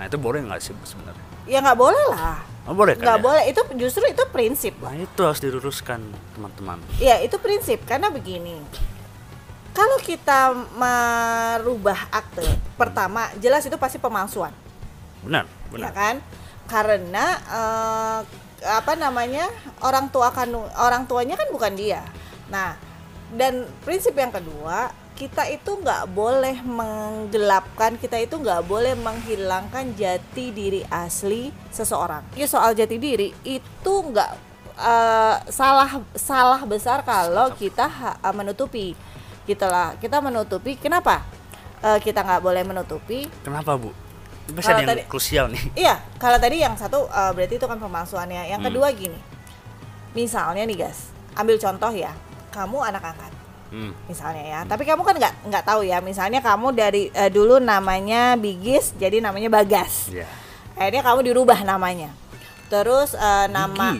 Nah 0.01 0.11
itu 0.11 0.17
boleh 0.19 0.43
nggak 0.43 0.61
sih 0.65 0.75
sebenarnya? 0.83 1.25
Ya 1.45 1.61
nggak 1.61 1.77
boleh 1.77 2.05
lah. 2.09 2.41
oh, 2.65 2.73
boleh 2.73 2.97
kan 2.97 3.05
nggak 3.05 3.21
ya? 3.21 3.25
boleh. 3.25 3.43
Itu 3.53 3.61
justru 3.77 4.09
itu 4.09 4.25
prinsip 4.33 4.75
nah 4.81 4.97
itu 4.97 5.21
harus 5.21 5.39
diluruskan 5.45 6.01
teman-teman. 6.35 6.81
Ya 6.99 7.21
itu 7.21 7.37
prinsip. 7.37 7.85
Karena 7.85 8.09
begini 8.09 8.59
kalau 9.75 9.99
kita 9.99 10.55
merubah 10.79 12.07
akte 12.15 12.47
pertama 12.79 13.29
jelas 13.43 13.67
itu 13.67 13.75
pasti 13.75 13.99
pemalsuan 13.99 14.55
benar 15.25 15.45
ya 15.49 15.73
benar. 15.73 15.93
kan? 15.93 16.17
Karena 16.65 17.27
eh, 17.49 18.21
apa 18.65 18.93
namanya 18.97 19.49
orang 19.85 20.09
tua 20.09 20.33
kandung 20.33 20.65
orang 20.81 21.05
tuanya 21.05 21.37
kan 21.37 21.49
bukan 21.53 21.73
dia. 21.77 22.01
Nah 22.49 22.77
dan 23.35 23.69
prinsip 23.85 24.17
yang 24.17 24.33
kedua 24.33 24.93
kita 25.15 25.47
itu 25.47 25.79
nggak 25.79 26.11
boleh 26.11 26.59
menggelapkan 26.67 27.95
kita 27.95 28.19
itu 28.19 28.35
nggak 28.35 28.67
boleh 28.67 28.99
menghilangkan 28.99 29.95
jati 29.95 30.51
diri 30.51 30.83
asli 30.89 31.55
seseorang. 31.71 32.25
Ya 32.35 32.49
soal 32.49 32.75
jati 32.75 32.97
diri 32.97 33.31
itu 33.45 33.93
nggak 33.93 34.31
eh, 34.81 35.37
salah 35.53 36.01
salah 36.17 36.61
besar 36.65 37.05
kalau 37.05 37.53
kita 37.55 38.17
menutupi. 38.33 38.97
Gitulah 39.45 40.01
kita 40.01 40.25
menutupi 40.25 40.81
kenapa? 40.81 41.21
Eh, 41.85 42.01
kita 42.01 42.25
nggak 42.25 42.41
boleh 42.41 42.65
menutupi. 42.65 43.29
Kenapa 43.45 43.77
bu 43.77 43.93
Kalau 44.45 44.61
ada 44.61 44.77
yang 44.77 44.91
tadi- 44.93 45.09
krusial 45.09 45.47
nih 45.49 45.65
Iya, 45.75 45.95
kalau 46.17 46.37
tadi 46.37 46.57
yang 46.59 46.75
satu 46.75 47.07
eh, 47.07 47.33
berarti 47.33 47.55
itu 47.55 47.65
kan 47.65 47.79
pemalsuannya. 47.79 48.45
Yang 48.47 48.61
Hmm. 48.61 48.69
kedua 48.69 48.89
gini, 48.91 49.21
misalnya 50.13 50.63
nih 50.63 50.77
guys, 50.79 51.09
ambil 51.35 51.57
contoh 51.57 51.91
ya, 51.91 52.13
kamu 52.51 52.79
anak 52.85 53.03
angkat, 53.05 53.33
Hmm. 53.69 53.93
misalnya 54.05 54.45
ya. 54.45 54.61
Tapi 54.63 54.85
kamu 54.85 55.03
kan 55.03 55.17
nggak 55.17 55.35
nggak 55.45 55.65
tahu 55.65 55.81
ya, 55.83 55.99
misalnya 55.99 56.39
kamu 56.39 56.67
dari 56.73 57.09
eh, 57.11 57.29
dulu 57.29 57.59
namanya 57.59 58.37
Bigis, 58.37 58.93
jadi 58.95 59.19
namanya 59.19 59.49
Bagas. 59.49 60.09
Ya. 60.09 60.29
Akhirnya 60.75 61.03
kamu 61.03 61.25
dirubah 61.25 61.65
namanya. 61.65 62.13
Terus 62.67 63.13
eh, 63.13 63.47
nama 63.49 63.95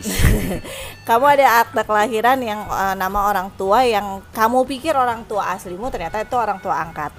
kamu 1.09 1.25
ada 1.27 1.61
akte 1.61 1.81
kelahiran 1.81 2.37
yang 2.39 2.61
eh, 2.65 2.95
nama 2.95 3.25
orang 3.25 3.49
tua 3.53 3.81
yang 3.81 4.21
kamu 4.29 4.63
pikir 4.65 4.93
orang 4.93 5.25
tua 5.25 5.51
aslimu 5.51 5.89
ternyata 5.89 6.19
itu 6.19 6.35
orang 6.35 6.59
tua 6.59 6.77
angkat. 6.77 7.11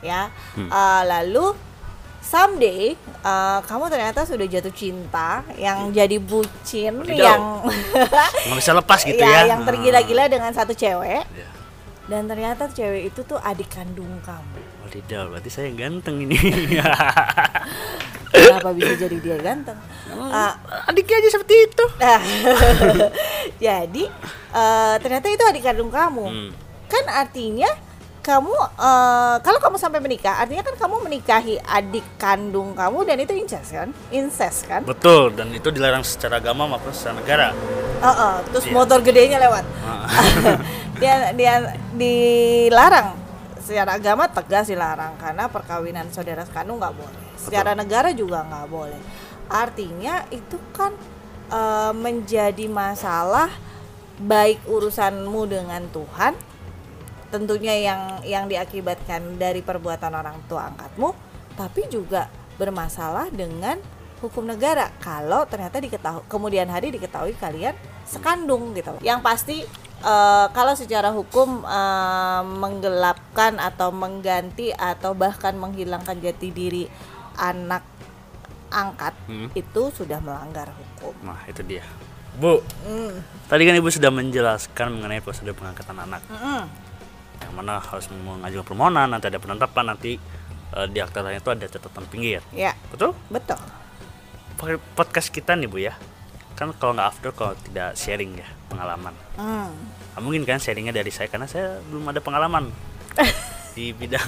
Ya. 0.00 0.28
Hmm. 0.54 0.66
Eh, 0.66 1.02
lalu 1.06 1.56
someday 2.26 2.98
eh, 3.22 3.58
kamu 3.62 3.86
ternyata 3.86 4.26
sudah 4.26 4.42
jatuh 4.44 4.74
cinta 4.74 5.46
yang 5.54 5.94
jadi 5.94 6.18
bucin 6.18 7.06
yang 7.06 7.62
nggak 7.62 8.58
bisa 8.58 8.74
lepas 8.74 9.06
gitu 9.06 9.22
ya, 9.22 9.46
ya 9.46 9.54
yang 9.54 9.62
tergila-gila 9.62 10.26
dengan 10.26 10.50
satu 10.50 10.74
cewek 10.74 11.22
Ya. 11.30 11.46
dan 12.10 12.26
ternyata 12.26 12.66
cewek 12.66 13.14
itu 13.14 13.22
tuh 13.22 13.38
adik 13.38 13.70
kandung 13.70 14.10
kamu. 14.22 14.58
Wadidaw, 14.86 15.26
berarti 15.30 15.50
saya 15.50 15.70
ganteng 15.74 16.22
ini. 16.22 16.38
Kenapa 18.30 18.70
bisa 18.70 18.94
jadi 18.94 19.16
dia 19.18 19.36
ganteng? 19.42 19.74
Eh, 20.14 20.52
Adiknya 20.86 21.16
aja 21.18 21.28
seperti 21.34 21.54
itu. 21.66 21.84
Jadi 23.66 24.04
eh, 24.52 24.94
ternyata 25.02 25.26
itu 25.26 25.42
adik 25.42 25.62
kandung 25.64 25.90
kamu. 25.90 26.26
Hmm. 26.26 26.50
Kan 26.86 27.04
artinya 27.10 27.66
kamu 28.26 28.50
eh, 28.74 29.36
kalau 29.38 29.58
kamu 29.62 29.76
sampai 29.78 30.02
menikah, 30.02 30.42
artinya 30.42 30.66
kan 30.66 30.74
kamu 30.74 31.06
menikahi 31.06 31.62
adik 31.62 32.02
kandung 32.18 32.74
kamu 32.74 33.06
dan 33.06 33.16
itu 33.22 33.32
incest 33.38 33.70
kan? 33.70 33.94
Incest 34.10 34.66
kan? 34.66 34.82
Betul, 34.82 35.30
dan 35.38 35.54
itu 35.54 35.70
dilarang 35.70 36.02
secara 36.02 36.42
agama 36.42 36.66
maupun 36.66 36.90
secara 36.90 37.22
negara. 37.22 37.48
Heeh, 38.02 38.34
terus 38.50 38.66
Iya. 38.66 38.74
motor 38.74 38.98
gedenya 39.06 39.38
lewat. 39.38 39.64
Ah. 39.86 40.10
dia 41.00 41.30
dia 41.38 41.54
dilarang 41.94 43.14
secara 43.62 43.94
agama 43.94 44.26
tegas 44.26 44.66
dilarang 44.66 45.14
karena 45.22 45.46
perkawinan 45.46 46.10
saudara 46.10 46.42
kandung 46.50 46.82
nggak 46.82 46.98
boleh. 46.98 47.22
Secara 47.38 47.78
negara 47.78 48.10
juga 48.10 48.42
nggak 48.42 48.66
boleh. 48.66 49.00
Artinya 49.46 50.26
itu 50.34 50.58
kan 50.74 50.90
eh, 51.46 51.92
menjadi 51.94 52.66
masalah 52.66 53.54
baik 54.18 54.66
urusanmu 54.66 55.46
dengan 55.46 55.86
Tuhan 55.94 56.55
tentunya 57.26 57.74
yang 57.74 58.00
yang 58.22 58.44
diakibatkan 58.46 59.36
dari 59.36 59.60
perbuatan 59.60 60.12
orang 60.12 60.38
tua 60.46 60.70
angkatmu 60.70 61.10
tapi 61.54 61.88
juga 61.88 62.28
bermasalah 62.56 63.28
dengan 63.28 63.76
hukum 64.18 64.44
negara 64.44 64.88
kalau 64.98 65.44
ternyata 65.44 65.76
diketahui 65.76 66.24
kemudian 66.26 66.66
hari 66.66 66.88
diketahui 66.88 67.36
kalian 67.36 67.76
sekandung 68.02 68.72
gitu 68.72 68.96
yang 69.00 69.20
pasti 69.20 69.60
eh, 70.00 70.46
kalau 70.50 70.72
secara 70.72 71.10
hukum 71.10 71.60
eh, 71.62 72.42
menggelapkan 72.46 73.58
atau 73.58 73.90
mengganti 73.90 74.72
atau 74.72 75.12
bahkan 75.12 75.52
menghilangkan 75.52 76.16
jati 76.16 76.48
diri 76.50 76.84
anak 77.36 77.84
angkat 78.66 79.14
Hmm. 79.26 79.48
itu 79.52 79.82
sudah 79.90 80.18
melanggar 80.18 80.70
hukum 80.70 81.14
Nah, 81.22 81.38
itu 81.46 81.62
dia. 81.62 81.86
Bu, 82.36 82.60
Hmm, 82.84 83.16
tadi 83.46 83.64
kan 83.64 83.72
Ibu 83.72 83.88
sudah 83.88 84.10
menjelaskan 84.10 84.92
mengenai 84.92 85.20
prosedur 85.20 85.54
pengangkatan 85.54 85.96
anak. 85.96 86.20
mm-mm. 86.26 86.62
Yang 87.46 87.54
mana 87.54 87.78
harus 87.78 88.06
mengajukan 88.10 88.66
permohonan, 88.66 89.06
nanti 89.06 89.30
ada 89.30 89.38
penetapan, 89.38 89.94
nanti 89.94 90.18
eh, 90.74 90.86
di 90.90 90.98
akta 90.98 91.22
itu 91.30 91.50
ada 91.54 91.64
catatan 91.70 92.04
pinggir. 92.10 92.42
ya 92.50 92.74
Betul? 92.90 93.14
betul 93.30 93.58
podcast 94.96 95.28
kita 95.28 95.52
nih, 95.54 95.68
Bu 95.68 95.78
ya. 95.78 95.94
Kan 96.56 96.72
kalau 96.80 96.96
nggak 96.96 97.08
after 97.12 97.30
kalau 97.36 97.52
tidak 97.60 97.92
sharing 97.94 98.40
ya, 98.40 98.48
pengalaman. 98.72 99.12
Hmm. 99.36 99.70
Nah, 100.16 100.20
mungkin 100.24 100.48
kan 100.48 100.56
sharingnya 100.56 100.96
dari 100.96 101.12
saya 101.12 101.28
karena 101.28 101.44
saya 101.44 101.84
belum 101.92 102.08
ada 102.08 102.24
pengalaman 102.24 102.72
di 103.76 103.92
bidang 103.92 104.24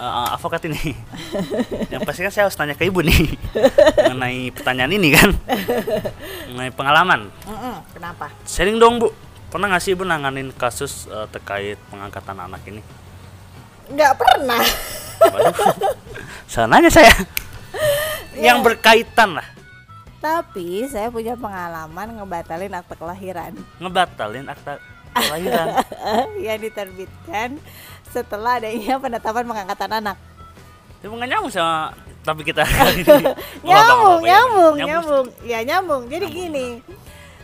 eh, 0.00 0.28
avokat 0.32 0.64
ini. 0.72 0.96
Yang 1.92 2.02
pasti 2.08 2.20
kan 2.24 2.32
saya 2.32 2.44
harus 2.48 2.56
tanya 2.56 2.72
ke 2.72 2.88
ibu 2.88 3.04
nih. 3.04 3.36
mengenai 4.08 4.48
pertanyaan 4.56 4.92
ini 4.96 5.08
kan. 5.12 5.30
mengenai 6.48 6.72
pengalaman. 6.72 7.28
Mm-mm, 7.44 7.76
kenapa? 7.92 8.32
Sharing 8.48 8.80
dong 8.80 8.96
bu. 9.04 9.12
Pernah 9.52 9.68
nggak 9.68 9.84
sih 9.84 9.92
bu 9.92 10.08
nanganin 10.08 10.48
kasus 10.56 11.04
eh, 11.12 11.28
terkait 11.28 11.76
pengangkatan 11.92 12.40
anak 12.40 12.64
ini? 12.64 12.80
Nggak 13.92 14.16
pernah. 14.16 14.64
Sananya 16.48 16.88
saya. 16.88 17.12
Yang 18.48 18.64
berkaitan 18.64 19.36
lah. 19.36 19.44
Tapi 20.24 20.88
saya 20.88 21.12
punya 21.12 21.36
pengalaman 21.36 22.16
ngebatalin 22.16 22.72
akte 22.78 22.94
kelahiran 22.96 23.52
Ngebatalin 23.76 24.46
akta 24.48 24.80
kelahiran. 25.12 25.82
yang 26.46 26.62
diterbitkan 26.62 27.60
setelah 28.08 28.56
adanya 28.56 28.96
penetapan 29.02 29.44
pengangkatan 29.44 29.90
anak. 30.00 30.16
Itu 31.04 31.12
nggak 31.12 31.28
nyambung 31.28 31.52
sama 31.52 31.92
tapi 32.22 32.46
kita 32.46 32.62
nyambung, 33.66 34.22
ya. 34.22 34.38
nyambung, 34.38 34.74
nyambung, 34.78 35.26
ya 35.42 35.58
nyambung. 35.66 36.02
Jadi 36.06 36.26
gini, 36.30 36.66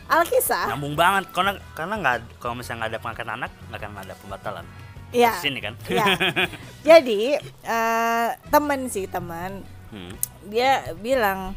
Alkisah, 0.08 0.72
Nyambung 0.72 0.96
banget 0.96 1.28
karena 1.30 1.52
karena 1.72 1.94
nggak 1.96 2.16
kalau 2.36 2.56
misalnya 2.56 2.78
nggak 2.80 2.90
ada 2.90 3.00
pengangkatan 3.00 3.32
anak 3.34 3.50
nggak 3.68 3.78
akan 3.78 3.92
ada 3.98 4.14
pembatalan. 4.16 4.66
ya, 5.08 5.32
Di 5.36 5.40
sini 5.42 5.58
kan. 5.58 5.74
ya. 5.84 6.04
Jadi 6.88 7.36
eh, 7.62 8.28
temen 8.48 8.80
sih 8.86 9.04
teman, 9.04 9.60
Hmm. 9.88 10.12
dia 10.44 10.92
bilang, 10.94 11.56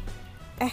eh 0.56 0.72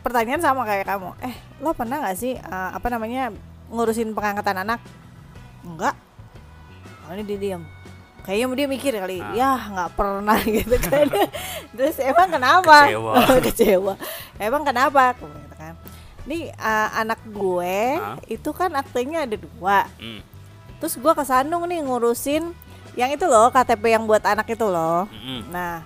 pertanyaan 0.00 0.38
sama 0.38 0.62
kayak 0.62 0.86
kamu, 0.86 1.10
eh 1.20 1.34
lo 1.58 1.70
pernah 1.70 1.98
nggak 1.98 2.14
sih 2.14 2.34
eh, 2.34 2.70
apa 2.70 2.86
namanya 2.86 3.30
ngurusin 3.66 4.10
pengangkatan 4.10 4.62
anak? 4.62 4.78
Enggak. 5.62 5.94
Oh, 7.04 7.12
ini 7.12 7.22
dia 7.24 7.38
diam. 7.38 7.62
Kayaknya 8.20 8.54
dia 8.54 8.66
mikir 8.68 8.92
kali, 8.94 9.18
Ah. 9.18 9.32
ya 9.32 9.50
nggak 9.66 9.90
pernah 9.94 10.38
gitu 10.60 10.76
kan. 10.78 11.06
Terus 11.78 11.96
emang 11.98 12.28
kenapa? 12.28 12.76
Kecewa. 12.86 13.12
Kecewa. 13.40 13.94
Emang 14.36 14.62
kenapa? 14.62 15.14
Nih 16.28 16.52
eh, 16.52 16.88
anak 16.96 17.20
gue 17.24 17.78
Ah. 17.96 18.16
itu 18.26 18.50
kan 18.52 18.72
aktenya 18.74 19.24
ada 19.24 19.36
dua. 19.36 19.88
Hmm. 19.96 20.20
Terus 20.80 20.96
gue 20.96 21.12
ke 21.12 21.24
Sandung 21.24 21.68
nih 21.68 21.84
ngurusin 21.84 22.52
yang 22.96 23.12
itu 23.12 23.22
loh 23.24 23.52
KTP 23.52 23.94
yang 23.94 24.04
buat 24.04 24.24
anak 24.24 24.48
itu 24.50 24.66
loh. 24.66 25.06
Mm-mm. 25.12 25.52
Nah, 25.52 25.84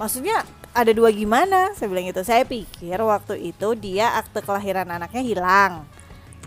maksudnya 0.00 0.46
ada 0.72 0.94
dua 0.94 1.10
gimana? 1.12 1.74
Saya 1.74 1.90
bilang 1.90 2.06
gitu. 2.08 2.22
Saya 2.24 2.46
pikir 2.46 2.96
waktu 3.02 3.52
itu 3.52 3.74
dia 3.76 4.14
akte 4.16 4.40
kelahiran 4.40 4.88
anaknya 4.88 5.20
hilang. 5.20 5.72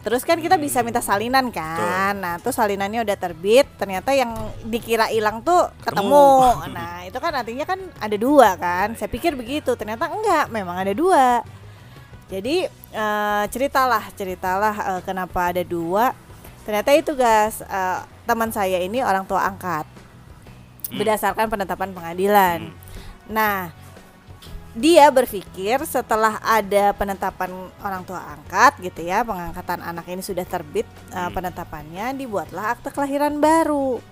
Terus 0.01 0.25
kan 0.25 0.41
kita 0.41 0.57
bisa 0.57 0.81
minta 0.81 0.97
salinan 0.97 1.53
kan. 1.53 2.17
Nah, 2.17 2.41
tuh 2.41 2.49
salinannya 2.49 3.05
udah 3.05 3.17
terbit. 3.19 3.69
Ternyata 3.77 4.17
yang 4.17 4.33
dikira 4.65 5.11
hilang 5.13 5.45
tuh 5.45 5.69
ketemu. 5.85 6.33
Nah, 6.73 7.05
itu 7.05 7.17
kan 7.21 7.33
artinya 7.37 7.65
kan 7.69 7.77
ada 8.01 8.17
dua 8.17 8.57
kan. 8.57 8.97
Saya 8.97 9.11
pikir 9.11 9.37
begitu. 9.37 9.77
Ternyata 9.77 10.09
enggak, 10.09 10.49
memang 10.49 10.81
ada 10.81 10.93
dua. 10.97 11.45
Jadi 12.33 12.65
eh, 12.91 13.43
ceritalah, 13.49 14.03
ceritalah 14.13 14.75
eh, 14.95 15.01
kenapa 15.03 15.51
ada 15.55 15.63
dua. 15.63 16.13
Ternyata 16.67 16.93
itu 16.93 17.17
guys, 17.17 17.65
eh, 17.65 17.99
teman 18.27 18.53
saya 18.53 18.77
ini 18.79 19.01
orang 19.01 19.25
tua 19.25 19.43
angkat 19.43 19.89
Hmm. 20.91 20.99
berdasarkan 20.99 21.47
penetapan 21.47 21.95
pengadilan. 21.95 22.59
Hmm. 22.67 22.75
Nah, 23.31 23.71
dia 24.75 25.07
berpikir 25.07 25.79
setelah 25.87 26.39
ada 26.43 26.91
penetapan 26.95 27.51
orang 27.79 28.03
tua 28.03 28.19
angkat 28.19 28.75
gitu 28.83 29.07
ya, 29.07 29.23
pengangkatan 29.23 29.79
anak 29.79 30.03
ini 30.11 30.19
sudah 30.19 30.43
terbit 30.43 30.83
uh, 31.15 31.27
Hmm. 31.27 31.35
penetapannya, 31.35 32.11
dibuatlah 32.19 32.75
akte 32.75 32.91
kelahiran 32.91 33.39
baru. 33.39 34.03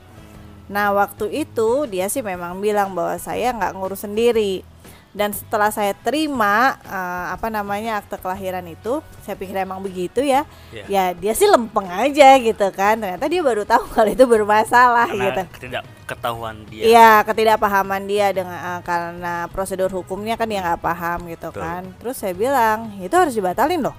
Nah, 0.71 0.95
waktu 0.95 1.43
itu 1.43 1.83
dia 1.91 2.07
sih 2.07 2.23
memang 2.23 2.63
bilang 2.63 2.95
bahwa 2.95 3.19
saya 3.19 3.51
nggak 3.51 3.75
ngurus 3.75 4.07
sendiri. 4.07 4.63
Dan 5.09 5.33
setelah 5.33 5.73
saya 5.73 5.97
terima 5.97 6.77
uh, 6.85 7.33
apa 7.33 7.49
namanya 7.49 7.97
akte 7.97 8.21
kelahiran 8.21 8.61
itu, 8.69 9.01
saya 9.25 9.33
pikir 9.33 9.57
emang 9.57 9.81
begitu 9.81 10.21
ya. 10.21 10.45
Iya. 10.69 10.85
Ya 10.85 11.03
dia 11.17 11.33
sih 11.33 11.49
lempeng 11.49 11.89
aja 11.89 12.37
gitu 12.37 12.67
kan. 12.69 13.01
Ternyata 13.01 13.25
dia 13.25 13.41
baru 13.41 13.65
tahu 13.65 13.89
kalau 13.97 14.09
itu 14.13 14.25
bermasalah 14.29 15.09
Karena 15.09 15.25
gitu. 15.25 15.43
ketidak 15.57 15.83
ketahuan 16.05 16.61
dia. 16.69 16.83
Iya, 16.85 17.11
ketidakpahaman 17.25 18.01
dia 18.05 18.33
dengan 18.33 18.57
eh, 18.57 18.81
karena 18.85 19.45
prosedur 19.49 19.89
hukumnya 19.93 20.37
kan 20.37 20.49
dia 20.49 20.61
nggak 20.61 20.81
paham 20.81 21.25
gitu 21.29 21.49
Betul. 21.49 21.61
kan. 21.61 21.81
Terus 21.97 22.15
saya 22.17 22.33
bilang 22.37 22.93
itu 23.01 23.13
harus 23.13 23.33
dibatalin 23.33 23.81
loh. 23.81 23.97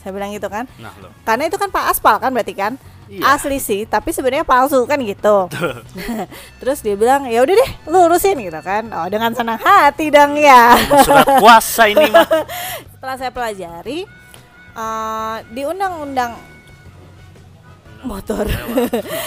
Saya 0.00 0.16
bilang 0.16 0.32
gitu 0.32 0.48
kan. 0.48 0.64
Nah 0.80 0.92
loh. 1.00 1.12
Karena 1.24 1.48
itu 1.48 1.56
kan 1.60 1.68
Pak 1.68 1.84
Aspal 1.92 2.16
kan 2.20 2.32
berarti 2.32 2.52
kan. 2.56 2.76
Iya. 3.10 3.34
Asli 3.34 3.58
sih, 3.58 3.82
tapi 3.90 4.14
sebenarnya 4.14 4.46
palsu 4.46 4.86
kan 4.86 5.02
gitu. 5.02 5.50
Terus 6.62 6.78
dia 6.78 6.94
bilang, 6.94 7.26
"Ya 7.26 7.42
udah 7.42 7.54
deh, 7.58 7.70
lu 7.90 8.06
urusin 8.06 8.38
gitu 8.38 8.60
kan." 8.62 8.86
Oh, 8.94 9.10
dengan 9.10 9.34
senang 9.34 9.58
hati 9.58 10.14
dong 10.14 10.38
ya. 10.38 10.78
Surat 11.02 11.26
kuasa 11.42 11.90
ini 11.90 12.06
mah. 12.06 12.22
Setelah 12.94 13.16
saya 13.18 13.34
pelajari 13.34 14.06
eh, 14.78 15.36
di 15.50 15.62
undang-undang 15.66 16.38
motor 18.00 18.48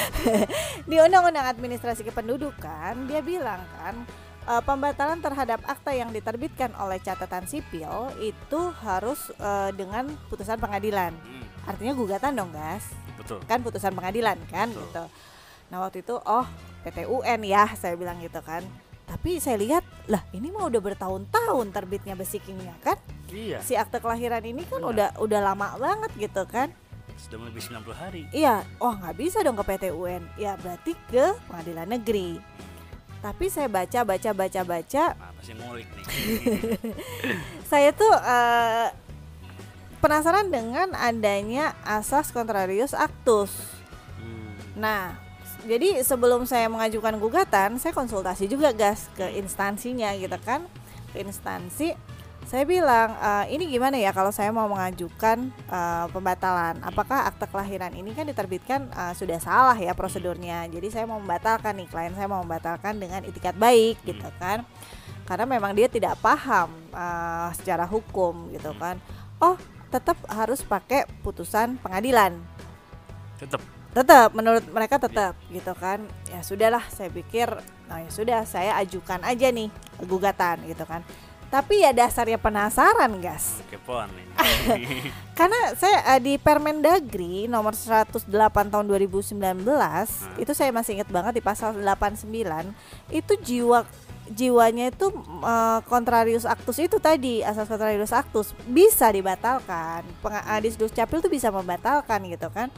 di 0.89 0.97
undang-undang 0.97 1.45
administrasi 1.45 2.01
kependudukan 2.09 3.05
dia 3.05 3.21
bilang 3.21 3.61
kan 3.77 4.01
eh, 4.49 4.61
pembatalan 4.65 5.21
terhadap 5.21 5.61
akta 5.69 5.93
yang 5.93 6.09
diterbitkan 6.09 6.73
oleh 6.81 6.97
catatan 6.97 7.45
sipil 7.45 8.09
itu 8.17 8.61
harus 8.81 9.29
eh, 9.37 9.69
dengan 9.77 10.09
putusan 10.31 10.57
pengadilan 10.57 11.13
Hmm, 11.13 11.45
artinya 11.69 11.93
gugatan 11.93 12.33
dong 12.33 12.49
gas 12.49 13.02
betul. 13.23 13.39
kan 13.47 13.59
putusan 13.59 13.91
pengadilan 13.91 14.37
kan 14.47 14.67
Betul. 14.67 14.83
gitu 14.83 15.03
nah 15.71 15.77
waktu 15.79 16.03
itu 16.03 16.15
oh 16.19 16.45
PT 16.83 17.07
UN 17.07 17.41
ya 17.41 17.65
saya 17.73 17.95
bilang 17.95 18.19
gitu 18.19 18.43
kan 18.43 18.61
tapi 19.03 19.39
saya 19.39 19.57
lihat 19.57 19.83
lah 20.05 20.21
ini 20.31 20.51
mah 20.51 20.67
udah 20.67 20.79
bertahun-tahun 20.79 21.71
terbitnya 21.71 22.13
basicingnya 22.13 22.75
kan 22.79 22.99
Iya. 23.27 23.65
si 23.65 23.73
akte 23.73 23.97
kelahiran 23.97 24.45
ini 24.45 24.61
kan 24.63 24.77
Benar. 24.77 24.91
udah 24.93 25.09
udah 25.17 25.39
lama 25.41 25.67
banget 25.75 26.11
gitu 26.19 26.45
kan 26.45 26.69
Sudah 27.13 27.45
lebih 27.45 27.61
90 27.61 27.93
hari. 27.93 28.21
Iya, 28.33 28.65
oh 28.81 28.89
nggak 28.89 29.15
bisa 29.15 29.45
dong 29.45 29.53
ke 29.53 29.63
PT 29.63 29.93
UN. 29.93 30.25
Ya 30.33 30.57
berarti 30.57 30.97
ke 31.07 31.37
pengadilan 31.45 31.85
negeri. 31.87 32.41
Tapi 33.21 33.47
saya 33.47 33.69
baca, 33.69 34.01
baca, 34.03 34.29
baca, 34.33 34.61
baca. 34.65 35.03
Nah, 35.13 35.31
pasti 35.37 35.53
ngulik 35.55 35.87
nih. 35.93 36.03
Saya 37.71 37.93
tuh 37.93 38.11
eh, 38.11 38.87
penasaran 40.03 40.51
dengan 40.51 40.91
adanya 40.99 41.71
asas 41.87 42.35
contrarius 42.35 42.91
actus. 42.91 43.55
Hmm. 44.19 44.51
Nah, 44.75 45.15
jadi 45.63 46.03
sebelum 46.03 46.43
saya 46.43 46.67
mengajukan 46.67 47.15
gugatan, 47.23 47.79
saya 47.79 47.95
konsultasi 47.95 48.51
juga 48.51 48.75
gas 48.75 49.07
ke 49.15 49.39
instansinya 49.39 50.11
gitu 50.19 50.35
kan, 50.43 50.67
ke 51.15 51.23
instansi. 51.23 51.95
Saya 52.43 52.67
bilang 52.67 53.15
"E, 53.15 53.55
ini 53.55 53.71
gimana 53.71 53.95
ya 53.95 54.11
kalau 54.11 54.27
saya 54.35 54.51
mau 54.51 54.67
mengajukan 54.67 55.47
eh, 55.71 56.05
pembatalan? 56.11 56.75
Apakah 56.83 57.31
akte 57.31 57.47
kelahiran 57.47 57.95
ini 57.95 58.11
kan 58.11 58.27
diterbitkan 58.27 58.91
eh, 58.91 59.13
sudah 59.15 59.39
salah 59.39 59.79
ya 59.79 59.95
prosedurnya? 59.95 60.67
Jadi 60.67 60.91
saya 60.91 61.07
mau 61.07 61.23
membatalkan 61.23 61.79
nih 61.79 61.87
klien 61.87 62.11
saya 62.11 62.27
mau 62.27 62.43
membatalkan 62.43 62.99
dengan 62.99 63.23
itikat 63.23 63.55
baik 63.55 64.03
gitu 64.03 64.27
kan? 64.43 64.67
Karena 65.23 65.47
memang 65.47 65.71
dia 65.71 65.87
tidak 65.87 66.19
paham 66.19 66.67
eh, 66.91 67.49
secara 67.55 67.87
hukum 67.87 68.51
gitu 68.51 68.75
kan? 68.75 68.99
Oh 69.39 69.55
tetap 69.93 70.17
harus 70.25 70.65
pakai 70.65 71.05
putusan 71.21 71.77
pengadilan. 71.77 72.41
Tetap. 73.37 73.61
tetap 73.93 74.33
menurut 74.33 74.65
mereka 74.73 74.97
tetap 74.97 75.37
gitu 75.53 75.69
kan. 75.77 76.01
Ya 76.25 76.41
sudahlah 76.41 76.81
saya 76.89 77.13
pikir 77.13 77.45
nah 77.85 78.01
ya 78.01 78.09
sudah 78.09 78.41
saya 78.49 78.73
ajukan 78.81 79.21
aja 79.21 79.53
nih 79.53 79.69
gugatan 80.01 80.65
gitu 80.65 80.81
kan. 80.89 81.05
Tapi 81.53 81.85
ya 81.85 81.93
dasarnya 81.93 82.41
penasaran 82.41 83.21
gas. 83.21 83.61
Kepoan 83.69 84.09
ini. 84.17 84.33
karena 85.37 85.77
saya 85.77 86.17
eh, 86.17 86.21
di 86.21 86.33
Permendagri 86.41 87.45
nomor 87.45 87.77
108 87.77 88.25
tahun 88.73 88.85
2019 88.89 89.37
itu 90.41 90.51
saya 90.57 90.69
masih 90.73 90.97
ingat 90.97 91.09
banget 91.13 91.37
di 91.37 91.43
pasal 91.45 91.77
89 91.77 92.25
itu 93.13 93.33
jiwa 93.41 93.85
jiwanya 94.31 94.87
itu 94.87 95.11
eh, 95.43 95.79
contrarius 95.87 96.47
actus 96.47 96.79
itu 96.79 96.97
tadi 96.99 97.43
asas 97.43 97.67
contrarius 97.67 98.15
actus 98.15 98.55
bisa 98.65 99.11
dibatalkan 99.11 100.03
Penga- 100.23 100.45
eh, 100.47 100.59
di 100.63 100.71
Capil 100.87 101.19
tuh 101.19 101.31
bisa 101.31 101.51
membatalkan 101.51 102.23
gitu 102.31 102.47
kan 102.47 102.71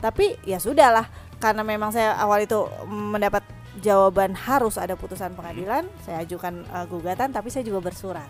tapi 0.00 0.40
ya 0.48 0.56
sudahlah 0.56 1.04
karena 1.36 1.60
memang 1.60 1.92
saya 1.92 2.16
awal 2.16 2.40
itu 2.40 2.64
mendapat 2.88 3.44
jawaban 3.80 4.32
harus 4.32 4.80
ada 4.80 4.96
putusan 4.96 5.36
pengadilan 5.36 5.84
saya 6.04 6.24
ajukan 6.24 6.64
eh, 6.64 6.86
gugatan 6.88 7.28
tapi 7.30 7.52
saya 7.52 7.64
juga 7.64 7.84
bersurat 7.84 8.28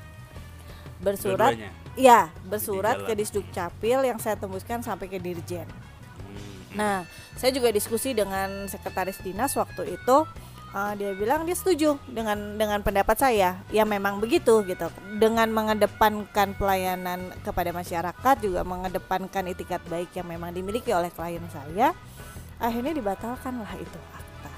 bersurat 1.01 1.55
Dua-duanya. 1.57 1.71
ya 1.97 2.21
bersurat 2.45 2.97
ke 3.07 3.13
Disduk 3.15 3.47
Capil 3.55 4.05
yang 4.05 4.19
saya 4.19 4.37
tembuskan 4.37 4.83
sampai 4.83 5.07
ke 5.07 5.19
Dirjen 5.19 5.67
Hmm. 6.71 6.79
Nah, 6.79 6.97
saya 7.35 7.51
juga 7.51 7.75
diskusi 7.75 8.15
dengan 8.15 8.71
sekretaris 8.71 9.19
dinas 9.19 9.59
waktu 9.59 9.99
itu. 9.99 10.17
Uh, 10.75 10.93
dia 10.95 11.13
bilang 11.15 11.43
dia 11.47 11.57
setuju 11.57 11.99
dengan 12.07 12.57
dengan 12.59 12.81
pendapat 12.81 13.17
saya. 13.19 13.61
Ya 13.71 13.85
memang 13.87 14.19
begitu 14.19 14.63
gitu. 14.67 14.89
Dengan 15.19 15.51
mengedepankan 15.51 16.55
pelayanan 16.57 17.35
kepada 17.43 17.71
masyarakat 17.75 18.37
juga 18.43 18.63
mengedepankan 18.63 19.51
itikat 19.51 19.83
baik 19.91 20.15
yang 20.15 20.27
memang 20.31 20.55
dimiliki 20.55 20.95
oleh 20.95 21.11
klien 21.13 21.45
saya. 21.51 21.95
Akhirnya 22.61 22.93
dibatalkanlah 22.93 23.73
itu 23.81 23.99
akta 24.13 24.53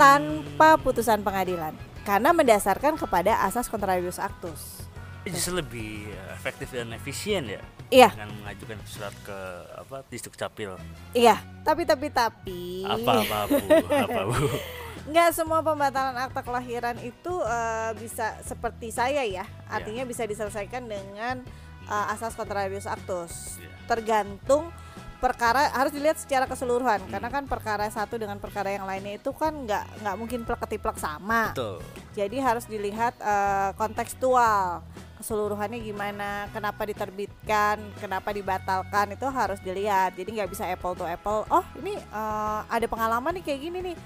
tanpa 0.00 0.80
putusan 0.80 1.20
pengadilan 1.20 1.76
karena 2.02 2.32
mendasarkan 2.32 2.96
kepada 2.96 3.44
asas 3.44 3.68
contrarius 3.68 4.18
actus. 4.18 4.89
Justru 5.28 5.60
lebih 5.60 6.08
efektif 6.32 6.72
dan 6.72 6.92
efisien 6.96 7.44
ya 7.44 7.60
Iya, 7.90 8.14
dengan 8.14 8.30
mengajukan 8.38 8.78
surat 8.86 9.10
ke 9.26 9.38
apa 9.74 10.06
distrik 10.06 10.38
capil 10.38 10.78
iya. 11.10 11.42
Tapi 11.66 11.82
tapi 11.82 12.06
tapi 12.06 12.86
apa 12.86 13.26
apa 13.26 13.38
bu 13.50 13.66
apa 13.90 14.20
bu 14.30 14.46
nggak 15.10 15.30
semua 15.34 15.58
pembatalan 15.58 16.14
akta 16.14 16.46
kelahiran 16.46 16.94
itu 17.02 17.32
eh, 17.42 17.90
bisa 17.98 18.38
seperti 18.46 18.94
saya 18.94 19.26
ya. 19.26 19.42
Artinya 19.66 20.06
bisa 20.06 20.22
diselesaikan 20.22 20.86
dengan 20.86 21.42
eh, 21.90 22.12
asas 22.14 22.38
contrarius 22.38 22.86
actus. 22.86 23.58
Iya. 23.58 23.74
Tergantung 23.90 24.70
perkara 25.18 25.74
harus 25.74 25.90
dilihat 25.92 26.16
secara 26.16 26.46
keseluruhan 26.46 27.04
karena 27.10 27.28
kan 27.28 27.44
perkara 27.44 27.90
satu 27.90 28.16
dengan 28.16 28.38
perkara 28.40 28.72
yang 28.72 28.88
lainnya 28.88 29.20
itu 29.20 29.34
kan 29.36 29.52
nggak 29.52 30.00
nggak 30.00 30.14
mungkin 30.14 30.46
plek 30.46 30.62
ketiplek 30.62 30.96
sama. 31.02 31.50
betul 31.50 31.82
Jadi 32.14 32.38
harus 32.38 32.70
dilihat 32.70 33.18
eh, 33.18 33.74
kontekstual 33.74 34.86
keseluruhannya 35.20 35.78
gimana, 35.78 36.28
kenapa 36.48 36.82
diterbitkan, 36.82 37.76
kenapa 37.96 38.30
dibatalkan 38.30 39.12
itu 39.12 39.26
harus 39.26 39.60
dilihat. 39.60 40.12
Jadi 40.12 40.30
nggak 40.34 40.48
bisa 40.48 40.64
apple 40.64 40.94
to 40.94 41.04
apple. 41.04 41.44
Oh 41.46 41.62
ini 41.76 41.94
eh, 41.94 42.60
ada 42.66 42.86
pengalaman 42.86 43.36
nih 43.36 43.44
kayak 43.44 43.60
gini 43.60 43.78
nih. 43.84 43.96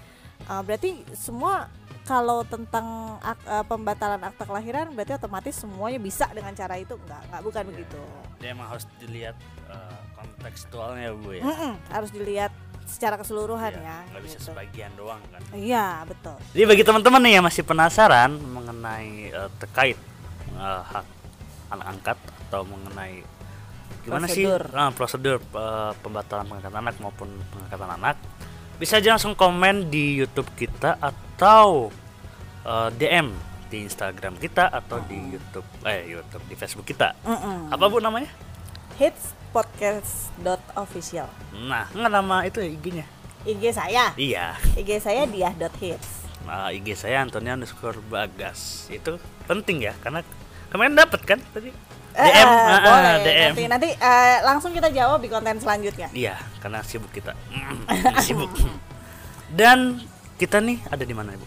Eh, 0.44 0.62
berarti 0.62 0.90
semua 1.14 1.70
kalau 2.02 2.44
tentang 2.44 2.84
ak- 3.18 3.46
eh, 3.46 3.64
pembatalan 3.64 4.20
akta 4.20 4.44
kelahiran 4.44 4.92
berarti 4.92 5.14
otomatis 5.14 5.56
semuanya 5.56 5.96
bisa 5.96 6.28
dengan 6.28 6.52
cara 6.52 6.76
itu 6.76 6.92
nggak 6.94 7.22
nggak 7.30 7.42
bukan 7.42 7.62
Iya. 7.62 7.70
begitu. 7.70 8.02
dia 8.36 8.52
emang 8.52 8.68
harus 8.68 8.84
dilihat 8.98 9.36
eh, 9.64 9.98
kontekstualnya 10.14 11.14
bu 11.14 11.32
ya 11.32 11.40
Mm-mm, 11.42 11.72
harus 11.88 12.10
dilihat 12.10 12.52
secara 12.84 13.16
keseluruhan 13.16 13.72
Iya, 13.72 13.80
ya. 13.80 13.98
nggak 14.06 14.20
bisa 14.22 14.36
gitu. 14.36 14.46
sebagian 14.46 14.92
doang 14.94 15.22
kan 15.26 15.40
Iya 15.50 16.04
betul. 16.04 16.36
Jadi 16.52 16.64
bagi 16.66 16.84
teman-teman 16.84 17.20
nih 17.22 17.32
yang 17.34 17.44
masih 17.44 17.62
penasaran 17.62 18.36
mengenai 18.36 19.12
eh, 19.30 19.50
terkait 19.56 19.96
eh, 20.54 20.82
hak 20.84 21.06
anak 21.70 21.86
angkat 21.88 22.18
atau 22.48 22.62
mengenai 22.64 23.24
gimana 24.04 24.28
Prosedur. 24.28 24.62
sih 24.68 24.76
ah, 24.76 24.90
prosedur 24.92 25.36
eh, 25.40 25.92
pembatalan 25.98 26.44
pengangkatan 26.46 26.78
anak 26.78 26.94
maupun 27.00 27.28
pengangkatan 27.50 27.90
anak, 27.94 28.16
bisa 28.76 29.00
aja 29.00 29.16
langsung 29.16 29.32
komen 29.32 29.88
di 29.88 30.14
YouTube 30.14 30.48
kita 30.54 31.00
atau 31.00 31.88
eh, 32.62 32.88
DM 32.94 33.32
di 33.64 33.82
Instagram 33.82 34.36
kita 34.36 34.70
atau 34.70 35.00
di 35.02 35.18
YouTube 35.34 35.66
eh 35.82 36.06
YouTube 36.06 36.44
di 36.46 36.54
Facebook 36.54 36.86
kita. 36.86 37.16
Mm-mm. 37.24 37.72
Apa 37.72 37.84
bu 37.88 37.98
namanya? 37.98 38.28
Hits 38.94 39.34
podcast 39.50 40.30
dot 40.38 40.62
official. 40.74 41.26
Nah, 41.50 41.90
nggak 41.90 42.12
nama 42.12 42.46
itu 42.46 42.62
ya 42.62 42.70
IG-nya. 42.70 43.06
IG 43.44 43.62
saya, 43.72 44.04
Iya. 44.14 44.54
IG 44.78 45.00
saya 45.00 45.26
dia 45.26 45.50
dot 45.54 45.74
hits. 45.76 46.22
Nah, 46.44 46.70
IG 46.70 46.94
saya 46.94 47.24
Antonia 47.24 47.56
underscore 47.56 47.98
Bagas 48.04 48.86
itu 48.88 49.16
penting 49.44 49.84
ya 49.84 49.94
karena 50.00 50.20
kemarin 50.74 50.98
dapat 50.98 51.20
kan 51.24 51.38
tadi 51.48 51.70
Eh, 52.14 52.22
DM, 52.24 52.30
eh, 52.30 52.46
ah, 52.46 52.70
ah, 52.70 52.78
boleh. 52.80 53.14
DM. 53.20 53.50
Nanti 53.50 53.64
nanti 53.66 53.88
eh, 53.90 54.38
langsung 54.40 54.70
kita 54.70 54.86
jawab 54.88 55.18
di 55.18 55.26
konten 55.26 55.58
selanjutnya. 55.58 56.06
Iya, 56.14 56.38
karena 56.58 56.78
sibuk 56.80 57.10
kita. 57.10 57.34
sibuk. 58.22 58.54
Dan 59.48 59.98
kita 60.36 60.58
nih 60.58 60.78
ada 60.86 61.02
di 61.02 61.10
mana, 61.10 61.34
Ibu? 61.34 61.42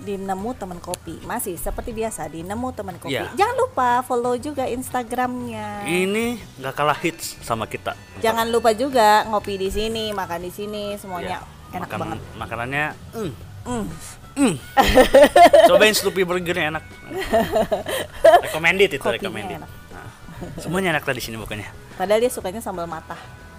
Di 0.00 0.14
nemu 0.14 0.50
teman 0.54 0.78
kopi 0.78 1.18
masih 1.24 1.56
seperti 1.56 1.90
biasa 1.90 2.28
di 2.28 2.42
nemu 2.42 2.68
teman 2.70 2.94
kopi. 2.96 3.10
Iya. 3.10 3.26
Jangan 3.34 3.56
lupa 3.58 3.88
follow 4.02 4.38
juga 4.38 4.70
Instagramnya. 4.70 5.82
Ini 5.82 6.38
nggak 6.62 6.74
kalah 6.74 6.94
hits 6.96 7.34
sama 7.40 7.66
kita. 7.66 7.98
Jangan 8.20 8.46
lupa 8.46 8.70
juga 8.70 9.26
ngopi 9.26 9.56
di 9.56 9.66
sini, 9.68 10.10
makan 10.10 10.40
di 10.40 10.52
sini, 10.52 10.94
semuanya 10.94 11.42
Iya, 11.42 11.74
enak 11.74 11.90
makan- 11.90 12.00
banget. 12.00 12.18
Makanannya, 12.36 12.86
mm, 13.18 13.32
Mm. 13.66 13.84
Mm. 14.36 14.54
Cobain 15.68 15.94
Sloopy 15.94 16.22
Burgernya 16.22 16.70
enak. 16.70 16.84
recommended 18.42 18.90
itu 18.90 19.00
Kopinya 19.00 19.16
recommended. 19.16 19.56
enak. 19.62 19.70
Nah, 19.90 20.08
semuanya 20.58 20.88
enak 20.98 21.04
lah 21.04 21.14
di 21.14 21.22
sini 21.22 21.36
pokoknya. 21.36 21.68
Padahal 21.94 22.20
dia 22.20 22.30
sukanya 22.30 22.58
sambal 22.58 22.86
mata. 22.86 23.14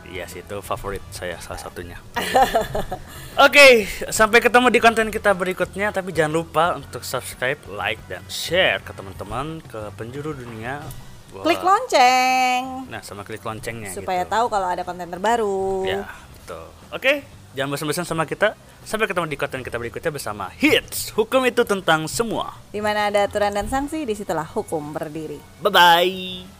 Iya 0.05 0.29
sih 0.29 0.45
itu 0.45 0.61
favorit 0.61 1.01
saya 1.09 1.41
salah 1.41 1.57
satunya. 1.57 1.97
Oke, 3.45 3.89
sampai 4.07 4.37
ketemu 4.37 4.69
di 4.69 4.77
konten 4.77 5.09
kita 5.09 5.33
berikutnya. 5.33 5.89
Tapi 5.89 6.13
jangan 6.13 6.33
lupa 6.35 6.65
untuk 6.77 7.01
subscribe, 7.01 7.57
like, 7.67 7.99
dan 8.05 8.21
share 8.29 8.85
ke 8.85 8.93
teman-teman 8.93 9.65
ke 9.65 9.89
penjuru 9.97 10.37
dunia. 10.37 10.85
Wah. 11.33 11.41
Klik 11.41 11.59
lonceng 11.59 12.85
Nah, 12.87 13.01
sama 13.01 13.25
klik 13.25 13.43
loncengnya. 13.43 13.91
supaya 13.91 14.23
gitu. 14.23 14.31
tahu 14.31 14.45
kalau 14.47 14.67
ada 14.69 14.85
konten 14.85 15.09
terbaru. 15.09 15.83
Ya, 15.83 16.05
betul. 16.31 16.69
Oke, 16.93 17.25
jangan 17.55 17.73
bosan-bosan 17.73 18.05
sama 18.05 18.27
kita. 18.27 18.53
Sampai 18.85 19.09
ketemu 19.09 19.25
di 19.31 19.39
konten 19.39 19.65
kita 19.65 19.81
berikutnya 19.81 20.11
bersama 20.13 20.51
Hits. 20.53 21.15
Hukum 21.17 21.41
itu 21.49 21.65
tentang 21.65 22.05
semua. 22.05 22.53
Di 22.69 22.83
mana 22.83 23.09
ada 23.09 23.25
aturan 23.25 23.55
dan 23.55 23.65
sanksi, 23.65 24.05
di 24.05 24.13
situlah 24.13 24.45
hukum 24.45 24.93
berdiri. 24.93 25.41
Bye 25.63 25.71
bye. 25.73 26.54